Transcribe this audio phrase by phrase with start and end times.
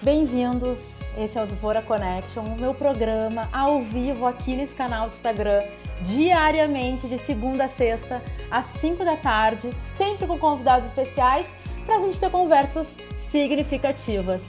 [0.00, 5.12] Bem-vindos, esse é o Dvora Connection, o meu programa ao vivo aqui nesse canal do
[5.12, 5.64] Instagram,
[6.02, 11.52] diariamente, de segunda a sexta, às 5 da tarde, sempre com convidados especiais,
[11.84, 14.44] para a gente ter conversas significativas.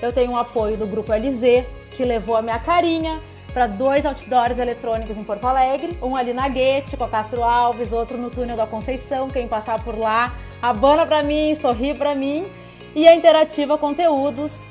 [0.00, 3.20] Eu tenho o apoio do Grupo LZ, que levou a minha carinha
[3.52, 7.92] para dois outdoors eletrônicos em Porto Alegre, um ali na Guete, com a Castro Alves,
[7.92, 12.46] outro no túnel da Conceição, quem passar por lá, abana para mim, sorri para mim,
[12.94, 14.64] e a Interativa Conteúdos,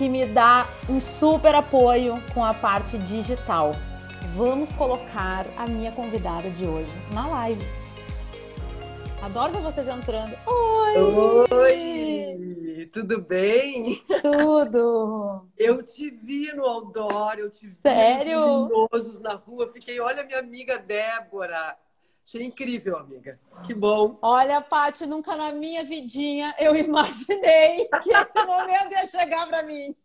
[0.00, 3.72] que me dá um super apoio com a parte digital.
[4.34, 7.62] Vamos colocar a minha convidada de hoje na live.
[9.20, 10.34] Adoro ver vocês entrando.
[10.46, 10.96] Oi!
[11.52, 12.86] Oi!
[12.90, 14.02] Tudo bem?
[14.22, 15.46] Tudo!
[15.58, 18.70] Eu te vi no outdoor, eu te vi Sério?
[19.20, 19.70] na rua.
[19.70, 21.76] Fiquei, olha minha amiga Débora.
[22.30, 23.36] Achei incrível, amiga.
[23.66, 24.16] Que bom.
[24.22, 29.96] Olha, Paty, nunca na minha vidinha eu imaginei que esse momento ia chegar para mim.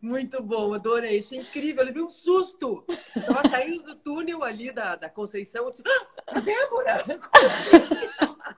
[0.00, 1.18] Muito bom, adorei.
[1.18, 1.82] Achei incrível.
[1.82, 2.86] Eu levei um susto.
[2.88, 5.64] Estava saindo do túnel ali da, da Conceição.
[5.64, 5.82] Eu disse,
[6.26, 7.04] ah, Débora!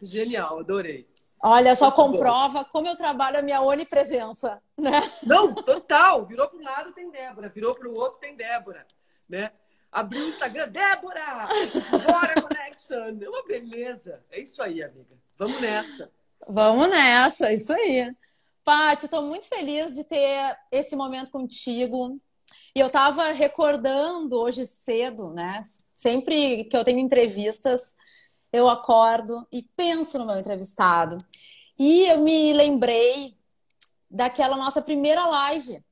[0.00, 1.10] Genial, adorei.
[1.42, 2.68] Olha, só Muito comprova bom.
[2.70, 5.00] como eu trabalho a minha onipresença, né?
[5.24, 6.24] Não, total.
[6.26, 7.48] Virou para um lado, tem Débora.
[7.48, 8.86] Virou para o outro, tem Débora.
[9.28, 9.50] Né?
[9.92, 11.48] Abriu o Instagram, Débora!
[12.06, 13.18] Bora Connection!
[13.20, 14.24] É uma beleza.
[14.30, 15.18] É isso aí, amiga.
[15.36, 16.10] Vamos nessa.
[16.48, 18.10] Vamos nessa, isso aí.
[18.64, 22.16] Paty, estou muito feliz de ter esse momento contigo.
[22.74, 25.60] E eu estava recordando hoje cedo, né?
[25.92, 27.94] Sempre que eu tenho entrevistas,
[28.50, 31.18] eu acordo e penso no meu entrevistado.
[31.78, 33.36] E eu me lembrei
[34.10, 35.84] daquela nossa primeira live.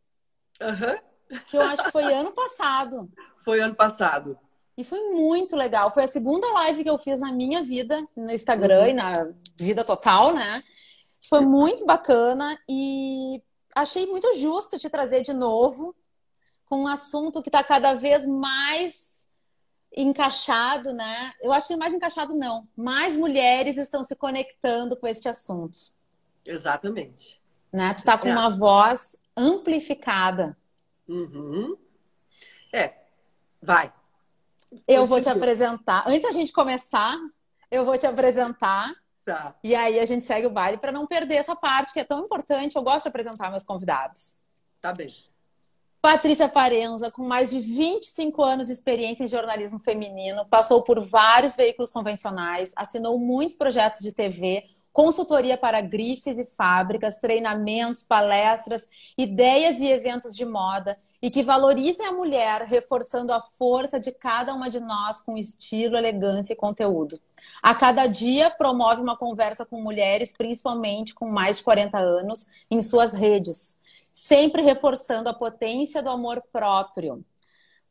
[0.61, 1.39] Uhum.
[1.47, 3.11] Que eu acho que foi ano passado.
[3.45, 4.39] Foi ano passado.
[4.77, 5.91] E foi muito legal.
[5.91, 8.89] Foi a segunda live que eu fiz na minha vida, no Instagram uhum.
[8.89, 10.63] e na vida total, né?
[11.29, 13.43] Foi muito bacana e
[13.77, 15.95] achei muito justo te trazer de novo
[16.65, 19.11] com um assunto que está cada vez mais
[19.95, 21.33] encaixado, né?
[21.43, 22.67] Eu acho que mais encaixado não.
[22.77, 25.79] Mais mulheres estão se conectando com este assunto.
[26.47, 27.41] Exatamente.
[27.73, 27.93] Né?
[27.95, 28.33] Tu está com é.
[28.33, 30.57] uma voz amplificada.
[31.09, 31.77] Uhum.
[32.73, 33.00] É,
[33.63, 33.93] Vai.
[34.87, 36.05] Eu vou te apresentar.
[36.07, 37.17] Antes da gente começar,
[37.71, 38.93] eu vou te apresentar.
[39.25, 39.55] Tá.
[39.63, 42.21] E aí a gente segue o baile para não perder essa parte que é tão
[42.21, 42.77] importante.
[42.77, 44.37] Eu gosto de apresentar meus convidados.
[44.81, 45.15] Tá bem.
[46.01, 51.55] Patrícia Parenza, com mais de 25 anos de experiência em jornalismo feminino, passou por vários
[51.55, 59.79] veículos convencionais, assinou muitos projetos de TV, consultoria para grifes e fábricas, treinamentos, palestras, ideias
[59.81, 64.71] e eventos de moda e que valorizem a mulher, reforçando a força de cada uma
[64.71, 67.21] de nós com estilo, elegância e conteúdo.
[67.63, 72.81] A cada dia promove uma conversa com mulheres, principalmente com mais de 40 anos, em
[72.81, 73.79] suas redes,
[74.15, 77.23] sempre reforçando a potência do amor próprio.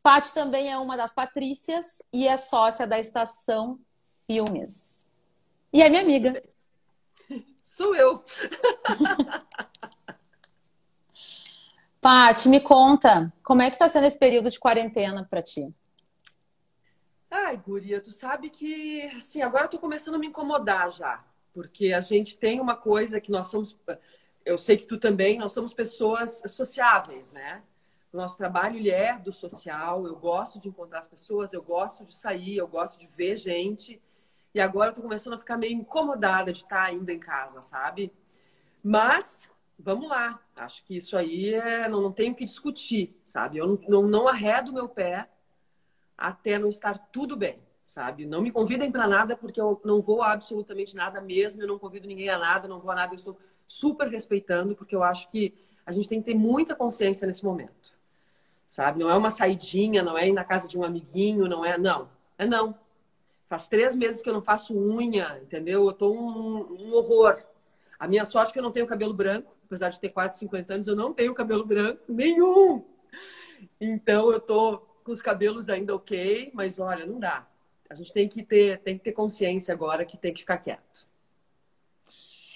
[0.01, 3.79] Paty também é uma das Patrícias e é sócia da Estação
[4.25, 5.05] Filmes.
[5.71, 6.41] E é minha amiga.
[7.63, 8.23] Sou eu.
[12.01, 15.73] Paty, me conta, como é que tá sendo esse período de quarentena para ti?
[17.29, 21.23] Ai, guria, tu sabe que, assim, agora eu tô começando a me incomodar já.
[21.53, 23.77] Porque a gente tem uma coisa que nós somos...
[24.45, 27.61] Eu sei que tu também, nós somos pessoas sociáveis, né?
[28.13, 30.07] Nosso trabalho, ele é do social.
[30.07, 34.01] Eu gosto de encontrar as pessoas, eu gosto de sair, eu gosto de ver gente.
[34.55, 38.11] E agora eu tô começando a ficar meio incomodada de estar ainda em casa, sabe?
[38.83, 40.39] Mas vamos lá.
[40.55, 43.57] Acho que isso aí é, não, não tenho que discutir, sabe?
[43.57, 45.29] Eu não, não, não arredo meu pé
[46.17, 48.25] até não estar tudo bem, sabe?
[48.25, 52.07] Não me convidem para nada porque eu não vou absolutamente nada mesmo, eu não convido
[52.07, 55.53] ninguém a nada, não vou a nada, eu estou super respeitando porque eu acho que
[55.85, 57.97] a gente tem que ter muita consciência nesse momento,
[58.67, 58.99] sabe?
[58.99, 62.09] Não é uma saidinha, não é ir na casa de um amiguinho, não é, não,
[62.37, 62.77] é não.
[63.47, 65.87] Faz três meses que eu não faço unha, entendeu?
[65.87, 67.41] Eu tô um, um horror.
[67.97, 70.73] A minha sorte é que eu não tenho cabelo branco, apesar de ter quase 50
[70.73, 72.83] anos, eu não tenho cabelo branco nenhum.
[73.79, 77.47] Então eu tô com os cabelos ainda ok, mas olha, não dá.
[77.87, 81.07] A gente tem que ter, tem que ter consciência agora que tem que ficar quieto.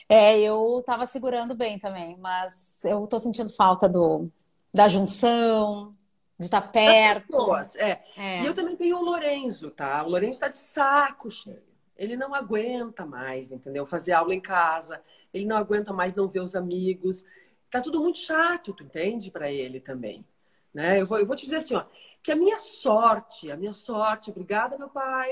[0.10, 4.28] É, eu tava segurando bem também, mas eu tô sentindo falta do,
[4.74, 5.92] da junção,
[6.38, 7.28] de estar tá perto.
[7.28, 8.04] pessoas, é.
[8.18, 8.42] é.
[8.42, 10.04] E eu também tenho o Lorenzo, tá?
[10.04, 11.73] O Lorenzo tá de saco cheio.
[11.96, 13.86] Ele não aguenta mais, entendeu?
[13.86, 15.02] Fazer aula em casa
[15.34, 17.26] ele não aguenta mais não ver os amigos.
[17.72, 19.32] Tá tudo muito chato, tu entende?
[19.32, 20.26] Para ele também.
[20.74, 21.02] Né?
[21.02, 21.86] Eu, vou, eu vou te dizer assim, ó,
[22.22, 25.32] que a minha sorte, a minha sorte, obrigada, meu pai,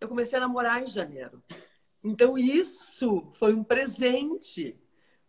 [0.00, 1.42] eu comecei a namorar em janeiro.
[2.04, 4.78] Então, isso foi um presente.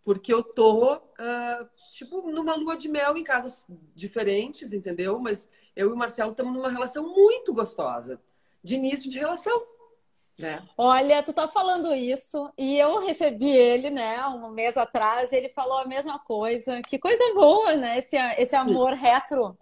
[0.03, 3.65] porque eu tô, uh, tipo, numa lua de mel em casas
[3.95, 5.19] diferentes, entendeu?
[5.19, 8.21] Mas eu e o Marcelo estamos numa relação muito gostosa,
[8.63, 9.65] de início de relação.
[10.37, 10.61] Né?
[10.77, 15.79] Olha, tu tá falando isso e eu recebi ele, né, um mês atrás, ele falou
[15.79, 16.79] a mesma coisa.
[16.83, 17.97] Que coisa boa, né?
[17.97, 19.01] Esse, esse amor Sim.
[19.01, 19.57] retro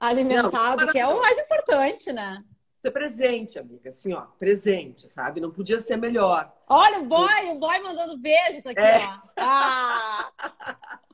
[0.00, 2.38] alimentado, Não, que é o mais importante, né?
[2.80, 5.40] Ser presente, amiga, assim, ó, presente, sabe?
[5.40, 6.52] Não podia ser melhor.
[6.68, 9.06] Olha o boy, o boy mandando beijos aqui, é.
[9.06, 9.20] ó.
[9.38, 10.30] Ah!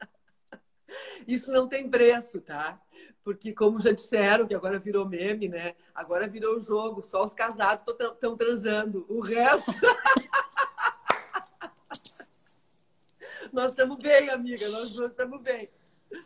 [1.27, 2.81] Isso não tem preço, tá?
[3.25, 5.75] Porque, como já disseram, que agora virou meme, né?
[5.95, 9.05] Agora virou jogo, só os casados estão transando.
[9.09, 9.73] O resto.
[13.53, 15.69] nós estamos bem, amiga, nós estamos bem.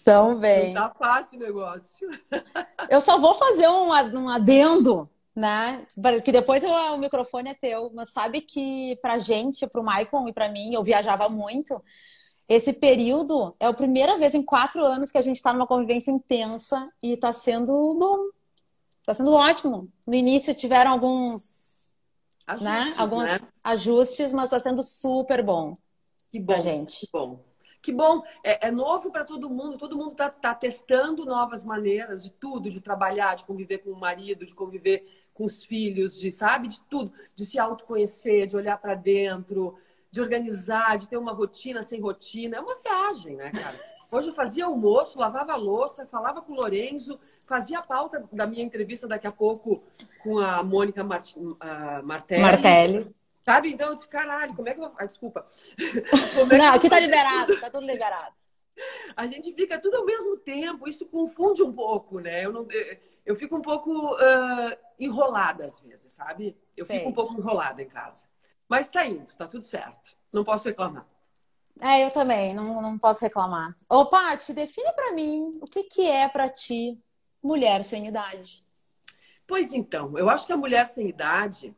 [0.05, 0.73] Tão bem.
[0.73, 2.09] Não tá fácil o negócio.
[2.89, 3.89] Eu só vou fazer um,
[4.19, 5.85] um adendo né?
[6.25, 10.33] Que depois eu, o microfone é teu, mas sabe que pra gente, pro Michael e
[10.33, 11.83] pra mim, eu viajava muito.
[12.49, 16.11] Esse período é a primeira vez em quatro anos que a gente está numa convivência
[16.11, 18.29] intensa e está sendo bom.
[19.01, 19.91] Está sendo ótimo.
[20.07, 21.91] No início tiveram alguns,
[22.47, 22.95] ajustes, né?
[22.97, 23.39] Alguns né?
[23.63, 25.75] ajustes, mas está sendo super bom.
[26.31, 27.07] Que bom, gente.
[27.07, 27.41] Que bom.
[27.81, 32.25] Que bom, é, é novo para todo mundo, todo mundo está tá testando novas maneiras
[32.25, 36.33] de tudo, de trabalhar, de conviver com o marido, de conviver com os filhos, de,
[36.33, 39.77] sabe, de tudo, de se autoconhecer, de olhar para dentro,
[40.15, 42.59] de organizar, de ter uma rotina sem rotina.
[42.59, 43.77] É uma viagem, né, cara?
[44.13, 47.19] Hoje eu fazia almoço, lavava a louça, falava com o Lorenzo,
[47.49, 49.75] fazia a pauta da minha entrevista daqui a pouco
[50.23, 51.35] com a Mônica Mart...
[52.05, 52.43] Martelli.
[52.43, 53.17] Martelli.
[53.45, 53.73] Sabe?
[53.73, 54.95] Então eu disse, caralho, como é que eu vou.
[54.97, 55.45] Ah, desculpa.
[56.55, 58.35] É Não, aqui tá liberado, tá tudo liberado.
[59.17, 62.45] A gente fica tudo ao mesmo tempo, isso confunde um pouco, né?
[62.45, 62.69] Eu, não,
[63.27, 66.57] eu fico um pouco uh, enrolada às vezes, sabe?
[66.77, 66.99] Eu Sei.
[66.99, 68.27] fico um pouco enrolada em casa.
[68.69, 70.17] Mas tá indo, tá tudo certo.
[70.33, 71.07] Não posso reclamar.
[71.81, 73.75] É, eu também, não, não posso reclamar.
[73.89, 76.99] Ô, Paty, define para mim o que, que é para ti
[77.43, 78.65] mulher sem idade.
[79.47, 81.75] Pois então, eu acho que a mulher sem idade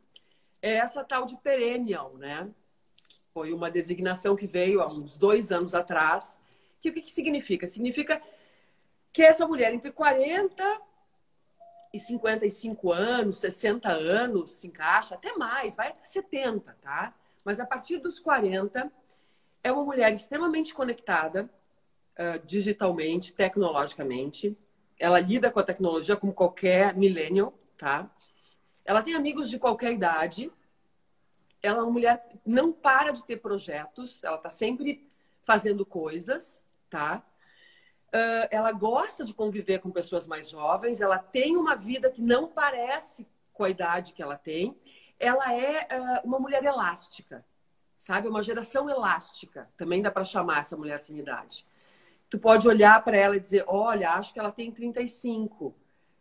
[0.61, 2.49] é essa tal de perennial, né?
[3.33, 6.39] Foi uma designação que veio há uns dois anos atrás.
[6.79, 7.67] Que o que, que significa?
[7.67, 8.21] Significa
[9.11, 10.63] que essa mulher entre 40
[11.93, 17.13] e 55 anos, 60 anos se encaixa, até mais, vai até 70, tá?
[17.45, 18.91] Mas a partir dos 40
[19.63, 21.49] é uma mulher extremamente conectada
[22.17, 24.57] uh, digitalmente, tecnologicamente.
[24.99, 28.09] Ela lida com a tecnologia como qualquer millennial, tá?
[28.85, 30.51] Ela tem amigos de qualquer idade.
[31.61, 34.23] Ela é uma mulher não para de ter projetos.
[34.23, 35.07] Ela está sempre
[35.41, 37.25] fazendo coisas, tá?
[38.07, 41.01] Uh, ela gosta de conviver com pessoas mais jovens.
[41.01, 44.77] Ela tem uma vida que não parece com a idade que ela tem.
[45.19, 47.43] Ela é uh, uma mulher elástica,
[47.97, 48.27] sabe?
[48.27, 49.69] Uma geração elástica.
[49.77, 51.65] Também dá para chamar essa mulher sem idade.
[52.29, 55.75] Tu pode olhar para ela e dizer: olha, acho que ela tem 35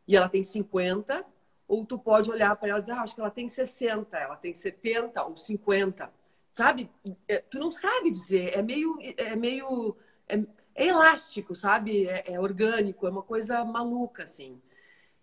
[0.07, 1.25] e ela tem 50
[1.69, 4.37] ou tu pode olhar para ela e dizer, ah, acho que ela tem 60, ela
[4.37, 6.11] tem 70 ou 50.
[6.53, 6.91] Sabe?
[7.29, 8.57] É, tu não sabe dizer.
[8.57, 8.97] É meio.
[9.17, 9.97] É meio.
[10.29, 10.41] É,
[10.77, 12.07] é elástico, sabe?
[12.07, 14.61] É, é, orgânico, é uma coisa maluca, assim.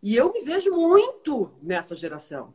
[0.02, 2.54] E eu me vejo muito nessa geração.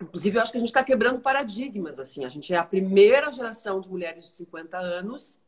[0.00, 2.24] Inclusive, eu acho que a gente está quebrando paradigmas, assim.
[2.24, 5.40] A gente é a primeira geração de mulheres de 50 anos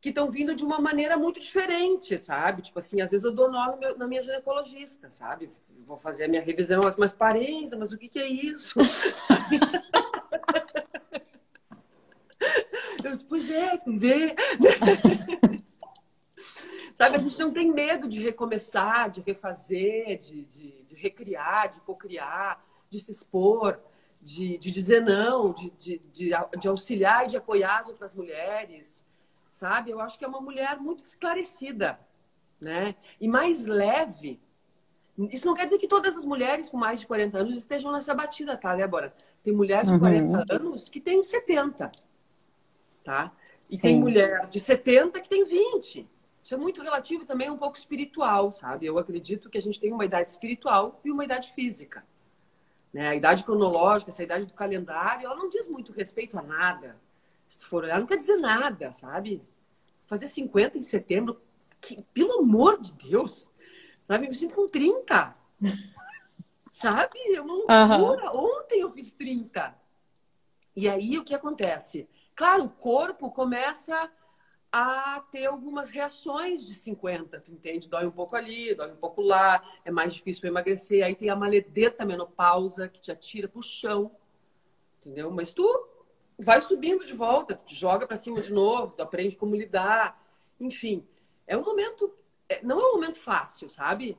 [0.00, 2.62] que estão vindo de uma maneira muito diferente, sabe?
[2.62, 5.50] Tipo assim, às vezes eu dou nó na minha ginecologista, sabe?
[5.86, 8.74] vou fazer a minha revisão, elas, mas parência, mas o que, que é isso?
[13.14, 14.34] disse, pois é, tu vê.
[16.94, 21.80] Sabe, a gente não tem medo de recomeçar, de refazer, de, de, de recriar, de
[21.80, 23.80] cocriar, de se expor,
[24.22, 26.30] de, de dizer não, de, de, de,
[26.60, 29.04] de auxiliar e de apoiar as outras mulheres.
[29.50, 29.90] Sabe?
[29.90, 31.98] Eu acho que é uma mulher muito esclarecida,
[32.60, 32.94] né?
[33.20, 34.40] E mais leve
[35.30, 38.12] isso não quer dizer que todas as mulheres com mais de 40 anos estejam nessa
[38.14, 39.14] batida, tá, Débora?
[39.44, 39.96] Tem mulheres uhum.
[39.96, 41.90] de 40 anos que têm 70,
[43.04, 43.32] tá?
[43.70, 43.82] E Sim.
[43.82, 46.08] tem mulher de 70 que tem 20.
[46.42, 48.86] Isso é muito relativo também um pouco espiritual, sabe?
[48.86, 52.04] Eu acredito que a gente tem uma idade espiritual e uma idade física.
[52.92, 53.08] Né?
[53.08, 56.98] A idade cronológica, essa idade do calendário, ela não diz muito respeito a nada.
[57.48, 59.42] Se tu for olhar, não quer dizer nada, sabe?
[60.06, 61.40] Fazer 50 em setembro,
[61.80, 63.50] que, pelo amor de Deus,
[64.04, 64.26] Sabe?
[64.26, 65.34] Eu me sinto com 30.
[66.70, 67.18] Sabe?
[67.34, 68.32] É uma loucura.
[68.32, 68.60] Uhum.
[68.60, 69.74] Ontem eu fiz 30.
[70.76, 72.08] E aí o que acontece?
[72.34, 74.10] Claro, o corpo começa
[74.72, 77.88] a ter algumas reações de 50, tu entende?
[77.88, 81.04] Dói um pouco ali, dói um pouco lá, é mais difícil emagrecer.
[81.04, 84.10] Aí tem a maledeta menopausa que te atira pro chão,
[84.98, 85.30] entendeu?
[85.30, 85.88] Mas tu
[86.36, 90.20] vai subindo de volta, tu joga para cima de novo, tu aprende como lidar,
[90.58, 91.06] enfim.
[91.46, 92.12] É um momento,
[92.48, 94.18] é, não é um momento fácil, sabe?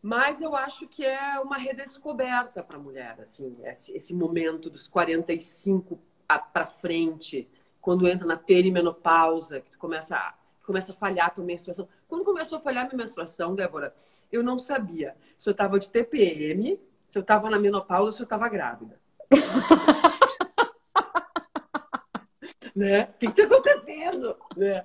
[0.00, 4.88] Mas eu acho que é uma redescoberta para a mulher, assim, esse, esse momento dos
[4.88, 6.00] 45
[6.38, 7.48] para frente,
[7.80, 10.34] quando entra na perimenopausa, que tu começa a,
[10.64, 11.88] começa a falhar a tua menstruação.
[12.08, 13.94] Quando começou a falhar a minha menstruação, Débora,
[14.30, 18.22] eu não sabia se eu estava de TPM, se eu estava na menopausa ou se
[18.22, 19.00] eu estava grávida.
[22.74, 23.04] né?
[23.04, 24.36] O que está acontecendo?
[24.56, 24.82] Né?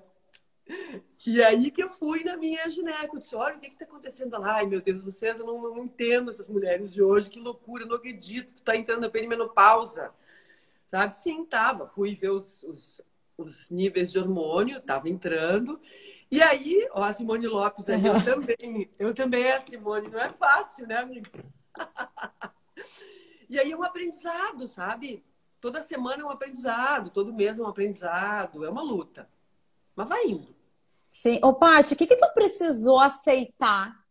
[1.26, 4.40] E aí que eu fui na minha gineco, eu disse, olha, o que está acontecendo
[4.40, 4.56] lá?
[4.56, 7.88] Ai, meu Deus, vocês, eu não, não entendo essas mulheres de hoje, que loucura, eu
[7.88, 10.14] não acredito, tu tá entrando na perimenopausa.
[10.88, 11.16] Sabe?
[11.16, 11.86] Sim, tava.
[11.86, 13.02] Fui ver os, os,
[13.38, 15.80] os níveis de hormônio, tava entrando.
[16.32, 20.30] E aí, ó, a Simone Lopes aí, eu também, eu também, a Simone, não é
[20.30, 21.30] fácil, né, amiga?
[23.50, 25.24] e aí é um aprendizado, sabe?
[25.60, 29.30] Toda semana é um aprendizado, todo mês é um aprendizado, é uma luta.
[29.96, 30.56] Mas vai indo.
[31.08, 31.40] Sim.
[31.44, 34.06] Ô, Paty, o que, que tu precisou aceitar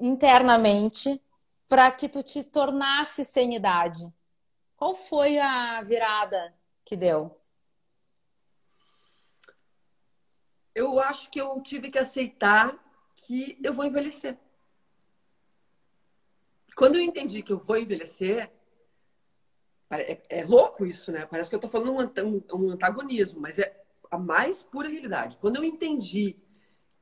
[0.00, 1.22] internamente
[1.68, 4.12] para que tu te tornasse sem idade?
[4.78, 6.54] Qual foi a virada
[6.84, 7.36] que deu?
[10.72, 12.78] Eu acho que eu tive que aceitar
[13.16, 14.38] que eu vou envelhecer.
[16.76, 18.48] Quando eu entendi que eu vou envelhecer,
[19.90, 21.26] é, é louco isso, né?
[21.26, 21.92] Parece que eu estou falando
[22.24, 25.38] um, um antagonismo, mas é a mais pura realidade.
[25.38, 26.36] Quando eu entendi,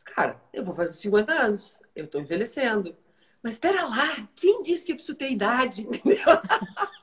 [0.03, 2.97] cara, eu vou fazer 50 anos, eu estou envelhecendo.
[3.43, 5.87] Mas espera lá, quem disse que eu preciso ter idade?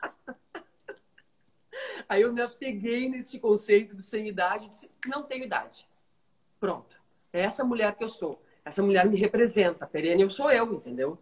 [2.14, 5.88] Aí eu me apeguei nesse conceito de sem idade, disse, não tenho idade.
[6.60, 6.96] Pronto.
[7.34, 8.40] É essa mulher que eu sou.
[8.64, 9.88] Essa mulher me representa.
[9.88, 11.18] Perene eu sou eu, entendeu?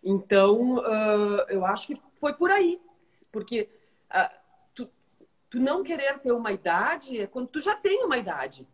[0.00, 2.80] Então, uh, eu acho que foi por aí.
[3.32, 3.68] Porque
[4.10, 4.38] uh,
[5.50, 8.64] tu não querer ter uma idade é quando tu já tem uma idade,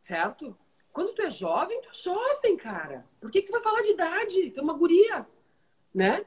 [0.00, 0.54] certo?
[0.92, 3.06] Quando tu é jovem, tu é jovem, cara.
[3.18, 4.50] Por que, que tu vai falar de idade?
[4.50, 5.26] Tu é uma guria,
[5.94, 6.26] né?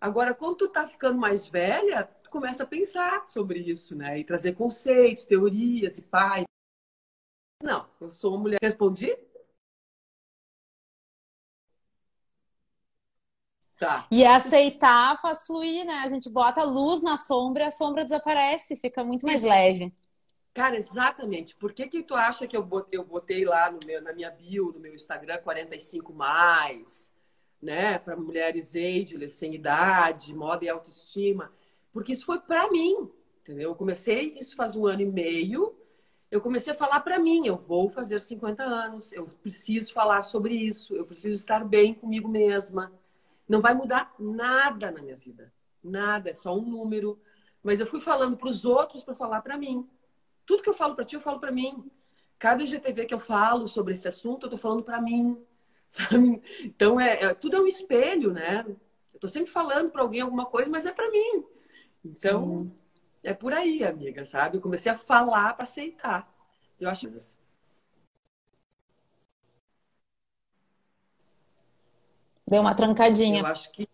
[0.00, 4.18] Agora, quando tu tá ficando mais velha, tu começa a pensar sobre isso, né?
[4.18, 6.44] E trazer conceitos, teorias e pai.
[7.62, 8.58] Não, eu sou uma mulher.
[8.62, 9.16] Respondi?
[13.78, 14.06] Tá.
[14.10, 15.94] E aceitar faz fluir, né?
[16.04, 19.94] A gente bota luz na sombra e a sombra desaparece, fica muito mais leve.
[20.52, 21.56] Cara, exatamente.
[21.56, 24.30] Por que, que tu acha que eu botei, eu botei lá no meu, na minha
[24.30, 27.10] bio, no meu Instagram, 45 mais,
[27.62, 27.98] né?
[27.98, 31.50] Para mulheres ageless, sem idade, moda e autoestima.
[31.96, 33.10] Porque isso foi para mim,
[33.40, 33.70] entendeu?
[33.70, 35.74] Eu comecei isso faz um ano e meio.
[36.30, 40.54] Eu comecei a falar para mim, eu vou fazer 50 anos, eu preciso falar sobre
[40.54, 42.92] isso, eu preciso estar bem comigo mesma
[43.48, 45.52] não vai mudar nada na minha vida.
[45.82, 47.18] Nada, é só um número.
[47.62, 49.88] Mas eu fui falando para os outros para falar para mim.
[50.44, 51.90] Tudo que eu falo para ti, eu falo para mim.
[52.38, 55.40] Cada IGTV que eu falo sobre esse assunto, eu tô falando para mim.
[55.88, 56.42] Sabe?
[56.64, 58.64] Então, é, é, tudo é um espelho, né?
[59.14, 61.44] Eu tô sempre falando para alguém alguma coisa, mas é para mim.
[62.06, 62.72] Então, Sim.
[63.24, 64.56] é por aí, amiga, sabe?
[64.56, 66.32] Eu comecei a falar para aceitar.
[66.78, 67.08] Eu acho
[72.46, 73.40] Deu uma trancadinha.
[73.40, 73.88] Eu acho que.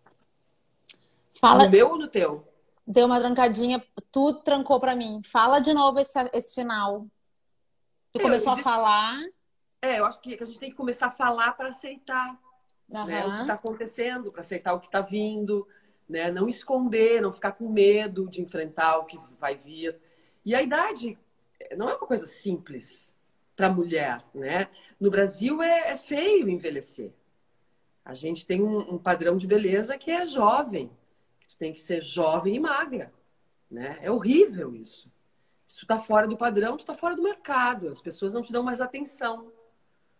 [1.33, 1.65] Fala...
[1.65, 2.47] No meu ou no teu?
[2.85, 5.21] Deu uma trancadinha, tu trancou para mim.
[5.23, 7.07] Fala de novo esse, esse final.
[8.11, 8.59] Tu é, começou eu...
[8.59, 9.17] a falar.
[9.81, 12.37] É, eu acho que a gente tem que começar a falar para aceitar
[12.89, 13.05] uhum.
[13.05, 15.67] né, o que está acontecendo, para aceitar o que está vindo,
[16.07, 16.31] né?
[16.31, 19.99] Não esconder, não ficar com medo de enfrentar o que vai vir.
[20.45, 21.17] E a idade
[21.77, 23.13] não é uma coisa simples
[23.55, 24.69] para mulher, né?
[24.99, 27.13] No Brasil é, é feio envelhecer.
[28.03, 30.91] A gente tem um, um padrão de beleza que é jovem.
[31.47, 33.13] Tu tem que ser jovem e magra.
[33.69, 33.97] Né?
[34.01, 35.11] É horrível isso.
[35.67, 37.89] Se tu tá fora do padrão, tu tá fora do mercado.
[37.89, 39.51] As pessoas não te dão mais atenção.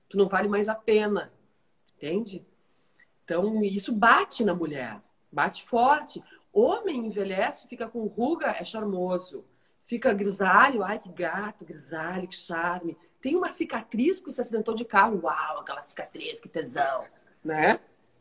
[0.08, 1.34] Tu não vale mais a pena.
[1.96, 2.46] Entende?
[3.24, 5.00] Então, isso bate na mulher.
[5.34, 6.22] Bate forte.
[6.52, 9.44] Homem envelhece, fica com ruga, é charmoso.
[9.86, 12.98] Fica grisalho, ai que gato, grisalho, que charme.
[13.20, 15.20] Tem uma cicatriz porque se acidentou de carro.
[15.24, 17.04] Uau, aquela cicatriz, que tesão
[17.44, 17.80] né?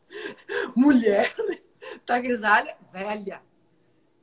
[0.75, 1.33] Mulher
[2.05, 3.41] tá grisalha, velha.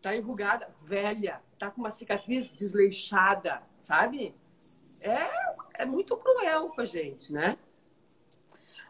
[0.03, 1.41] Tá enrugada, velha.
[1.59, 4.35] Tá com uma cicatriz desleixada, sabe?
[5.01, 7.57] É, é muito cruel com a gente, né?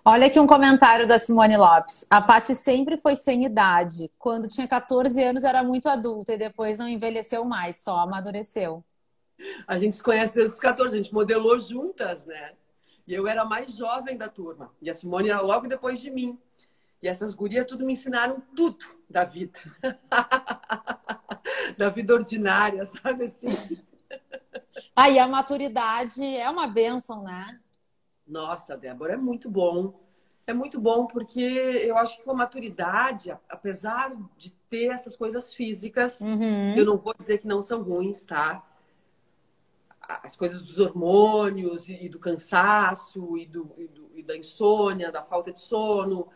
[0.02, 2.06] Olha aqui um comentário da Simone Lopes.
[2.08, 4.10] A Paty sempre foi sem idade.
[4.18, 8.82] Quando tinha 14 anos era muito adulta e depois não envelheceu mais, só amadureceu.
[9.66, 12.52] A gente se conhece desde os 14, a gente modelou juntas, né?
[13.06, 14.72] E eu era a mais jovem da turma.
[14.80, 16.38] E a Simone era logo depois de mim.
[17.02, 19.60] E essas gurias tudo me ensinaram tudo da vida.
[21.76, 23.82] da vida ordinária, sabe assim?
[24.96, 27.60] Aí a maturidade é uma benção, né?
[28.30, 30.00] Nossa, Débora, é muito bom.
[30.46, 35.52] É muito bom porque eu acho que com a maturidade, apesar de ter essas coisas
[35.52, 36.74] físicas, uhum.
[36.76, 38.64] eu não vou dizer que não são ruins, tá?
[40.00, 45.22] As coisas dos hormônios e do cansaço e, do, e, do, e da insônia, da
[45.22, 46.28] falta de sono.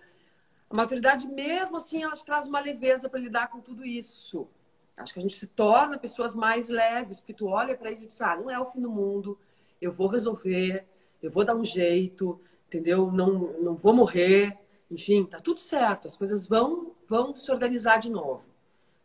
[0.70, 4.48] A maturidade, mesmo assim, ela traz uma leveza para lidar com tudo isso.
[4.96, 8.06] Acho que a gente se torna pessoas mais leves, porque tu olha para isso e
[8.06, 9.38] diz, ah, não é o fim do mundo,
[9.80, 10.86] eu vou resolver,
[11.24, 12.38] eu vou dar um jeito,
[12.68, 13.10] entendeu?
[13.10, 14.58] Não, não vou morrer,
[14.90, 18.52] enfim, tá tudo certo, as coisas vão, vão se organizar de novo.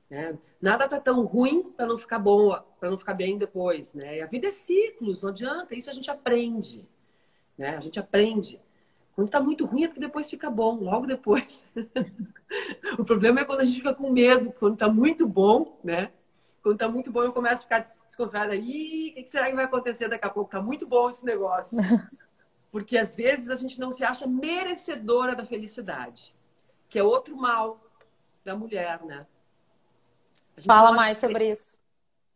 [0.10, 0.38] Né?
[0.62, 4.18] Nada tá tão ruim para não ficar boa, para não ficar bem depois, né?
[4.18, 6.86] E a vida é ciclos, não adianta, isso a gente aprende,
[7.58, 7.78] né?
[7.78, 8.60] A gente aprende.
[9.16, 11.66] Quando tá muito ruim é porque depois fica bom, logo depois.
[13.00, 16.12] o problema é quando a gente fica com medo, quando tá muito bom, né?
[16.62, 18.56] Quando tá muito bom, eu começo a ficar desconfiada.
[18.56, 20.52] Ih, o que será que vai acontecer daqui a pouco?
[20.52, 21.78] Tá muito bom esse negócio.
[22.72, 26.34] Porque às vezes a gente não se acha merecedora da felicidade,
[26.88, 27.80] que é outro mal
[28.44, 29.26] da mulher, né?
[30.66, 31.52] Fala mais sobre que...
[31.52, 31.80] isso.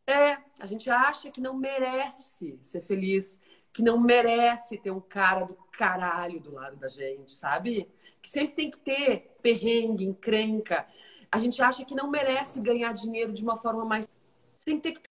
[0.07, 3.39] É, a gente acha que não merece ser feliz,
[3.71, 7.89] que não merece ter um cara do caralho do lado da gente, sabe?
[8.21, 10.87] Que sempre tem que ter perrengue, encrenca.
[11.33, 14.07] A gente acha que não merece ganhar dinheiro de uma forma mais.
[14.55, 15.01] Sem ter que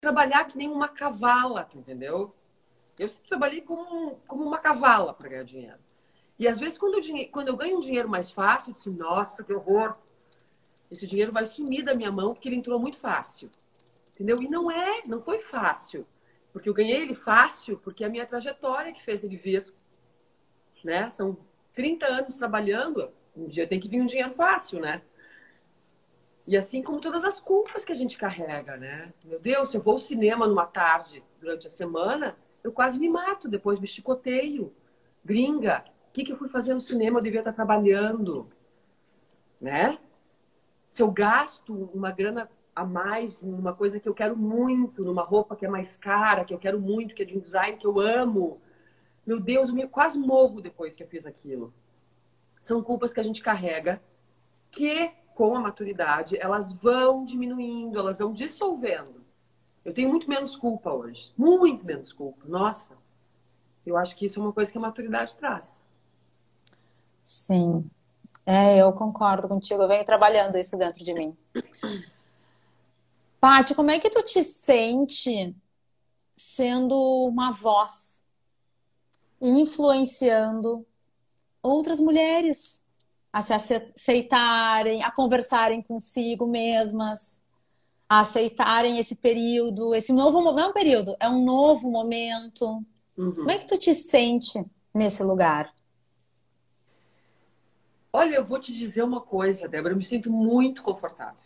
[0.00, 2.32] trabalhar que nem uma cavala, entendeu?
[2.96, 5.80] Eu sempre trabalhei como, como uma cavala para ganhar dinheiro.
[6.38, 9.42] E às vezes, quando eu, quando eu ganho um dinheiro mais fácil, eu disse, nossa,
[9.42, 9.96] que horror.
[10.88, 13.50] Esse dinheiro vai sumir da minha mão porque ele entrou muito fácil.
[14.14, 14.36] Entendeu?
[14.40, 16.06] E não é, não foi fácil.
[16.52, 19.74] Porque eu ganhei ele fácil porque é a minha trajetória que fez ele vir.
[20.84, 21.06] Né?
[21.10, 21.36] São
[21.74, 25.02] 30 anos trabalhando, um dia tem que vir um dinheiro fácil, né?
[26.46, 29.12] E assim como todas as culpas que a gente carrega, né?
[29.26, 33.08] Meu Deus, se eu vou ao cinema numa tarde durante a semana, eu quase me
[33.08, 34.74] mato, depois me chicoteio.
[35.24, 37.18] Gringa, o que, que eu fui fazer no cinema?
[37.18, 38.48] Eu devia estar trabalhando.
[39.60, 39.98] Né?
[40.88, 45.54] Se eu gasto uma grana a mais numa coisa que eu quero muito, numa roupa
[45.54, 48.00] que é mais cara, que eu quero muito, que é de um design que eu
[48.00, 48.60] amo,
[49.26, 51.72] meu Deus, eu me quase morro depois que eu fiz aquilo.
[52.60, 54.02] São culpas que a gente carrega
[54.70, 59.24] que, com a maturidade, elas vão diminuindo, elas vão dissolvendo.
[59.84, 61.32] Eu tenho muito menos culpa hoje.
[61.36, 62.46] Muito menos culpa.
[62.46, 62.96] Nossa.
[63.84, 65.86] Eu acho que isso é uma coisa que a maturidade traz.
[67.24, 67.90] Sim.
[68.44, 69.82] É, eu concordo contigo.
[69.82, 71.36] Eu venho trabalhando isso dentro de mim.
[73.40, 75.56] Paty, como é que tu te sente
[76.36, 76.94] sendo
[77.26, 78.24] uma voz
[79.40, 80.86] influenciando
[81.62, 82.84] outras mulheres
[83.32, 87.44] a se aceitarem, a conversarem consigo mesmas,
[88.08, 92.84] a aceitarem esse período, esse novo não é um período, é um novo momento.
[93.16, 93.34] Uhum.
[93.34, 95.72] Como é que tu te sente nesse lugar?
[98.12, 101.38] Olha, eu vou te dizer uma coisa, Débora, eu me sinto muito confortável.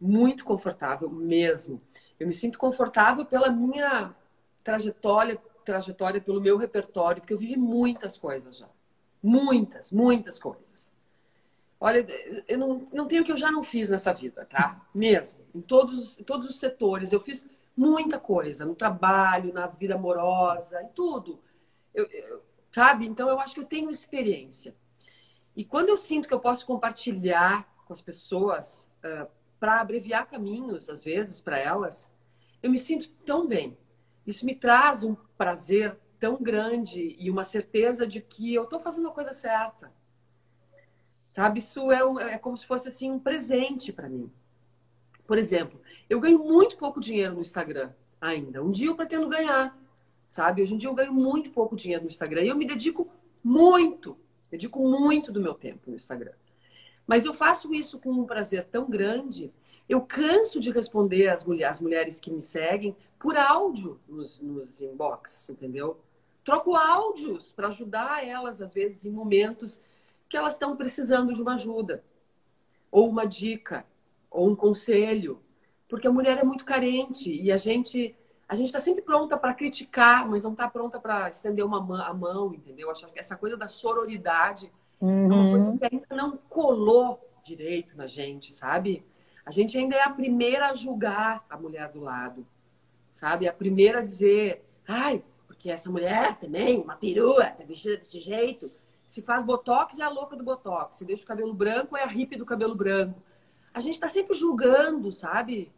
[0.00, 1.80] Muito confortável mesmo.
[2.18, 4.12] Eu me sinto confortável pela minha
[4.64, 8.68] trajetória, trajetória pelo meu repertório, porque eu vivi muitas coisas já.
[9.22, 10.92] Muitas, muitas coisas.
[11.80, 12.06] Olha,
[12.46, 14.86] eu não, não tenho o que eu já não fiz nessa vida, tá?
[14.94, 15.40] Mesmo.
[15.54, 17.12] Em todos, em todos os setores.
[17.12, 18.64] Eu fiz muita coisa.
[18.64, 21.40] No trabalho, na vida amorosa, em tudo.
[21.92, 23.06] Eu, eu, sabe?
[23.06, 24.74] Então, eu acho que eu tenho experiência.
[25.56, 30.88] E quando eu sinto que eu posso compartilhar com as pessoas, uh, para abreviar caminhos,
[30.88, 32.10] às vezes, para elas,
[32.62, 33.76] eu me sinto tão bem.
[34.26, 39.08] Isso me traz um prazer tão grande e uma certeza de que eu estou fazendo
[39.08, 39.92] a coisa certa
[41.32, 41.58] Sabe?
[41.58, 44.30] Isso é, um, é como se fosse assim um presente para mim.
[45.26, 48.62] Por exemplo, eu ganho muito pouco dinheiro no Instagram ainda.
[48.62, 49.76] Um dia eu pretendo ganhar,
[50.28, 50.62] sabe?
[50.62, 53.02] Hoje em dia eu ganho muito pouco dinheiro no Instagram e eu me dedico
[53.42, 54.16] muito,
[54.50, 56.34] dedico muito do meu tempo no Instagram.
[57.06, 59.50] Mas eu faço isso com um prazer tão grande.
[59.88, 61.44] Eu canso de responder as
[61.80, 65.98] mulheres que me seguem por áudio nos, nos inbox, entendeu?
[66.44, 69.80] Troco áudios para ajudar elas, às vezes, em momentos
[70.28, 72.02] que elas estão precisando de uma ajuda,
[72.90, 73.84] ou uma dica,
[74.30, 75.40] ou um conselho,
[75.88, 78.16] porque a mulher é muito carente e a gente
[78.48, 82.02] a gente está sempre pronta para criticar, mas não está pronta para estender uma mão,
[82.02, 82.90] a mão, entendeu?
[82.90, 85.32] Acho que essa coisa da sororidade uhum.
[85.32, 85.76] é uma coisa uhum.
[85.78, 89.06] que ainda não colou direito na gente, sabe?
[89.44, 92.46] A gente ainda é a primeira a julgar a mulher do lado,
[93.14, 93.48] sabe?
[93.48, 95.24] A primeira a dizer, ai,
[95.62, 98.68] porque essa mulher também, uma perua, tá vestida desse jeito.
[99.06, 100.96] Se faz botox, é a louca do botox.
[100.96, 103.22] Se deixa o cabelo branco, é a hippie do cabelo branco.
[103.72, 105.72] a gente está sempre julgando, sabe?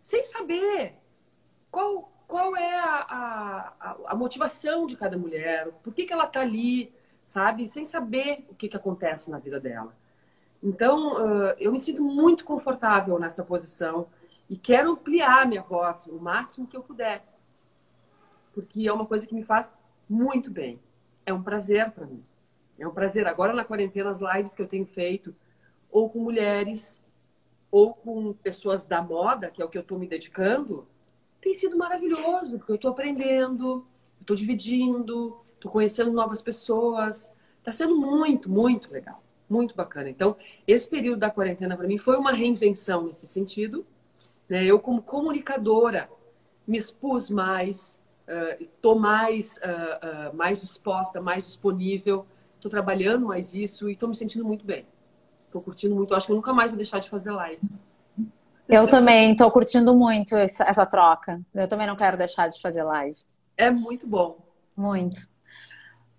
[0.00, 0.94] Sem saber
[1.70, 6.40] qual, qual é a, a, a motivação de cada mulher, por que, que ela está
[6.40, 6.92] ali,
[7.24, 7.68] sabe?
[7.68, 9.94] Sem saber o que, que acontece na vida dela.
[10.60, 14.08] Então, eu me sinto muito confortável nessa posição
[14.48, 17.24] e quero ampliar minha voz o máximo que eu puder,
[18.52, 19.72] porque é uma coisa que me faz
[20.08, 20.80] muito bem.
[21.24, 22.22] É um prazer para mim.
[22.78, 23.26] É um prazer.
[23.26, 25.34] Agora, na quarentena, as lives que eu tenho feito,
[25.90, 27.02] ou com mulheres,
[27.70, 30.86] ou com pessoas da moda, que é o que eu estou me dedicando,
[31.40, 33.86] tem sido maravilhoso, porque eu estou aprendendo,
[34.20, 37.32] estou dividindo, estou conhecendo novas pessoas.
[37.58, 39.22] Está sendo muito, muito legal.
[39.48, 40.08] Muito bacana.
[40.08, 40.36] Então,
[40.66, 43.86] esse período da quarentena para mim foi uma reinvenção nesse sentido.
[44.48, 44.64] Né?
[44.64, 46.10] Eu, como comunicadora,
[46.66, 47.99] me expus mais,
[48.60, 52.26] estou mais, uh, uh, mais disposta, mais disponível
[52.60, 54.86] Estou trabalhando mais isso e estou me sentindo muito bem.
[55.46, 56.14] Estou curtindo muito.
[56.14, 57.58] Acho que eu nunca mais vou deixar de fazer live.
[58.68, 61.40] Eu também estou curtindo muito essa, troca.
[61.54, 63.16] Eu também não quero deixar de fazer live.
[63.56, 64.38] É muito bom.
[64.76, 65.26] Muito.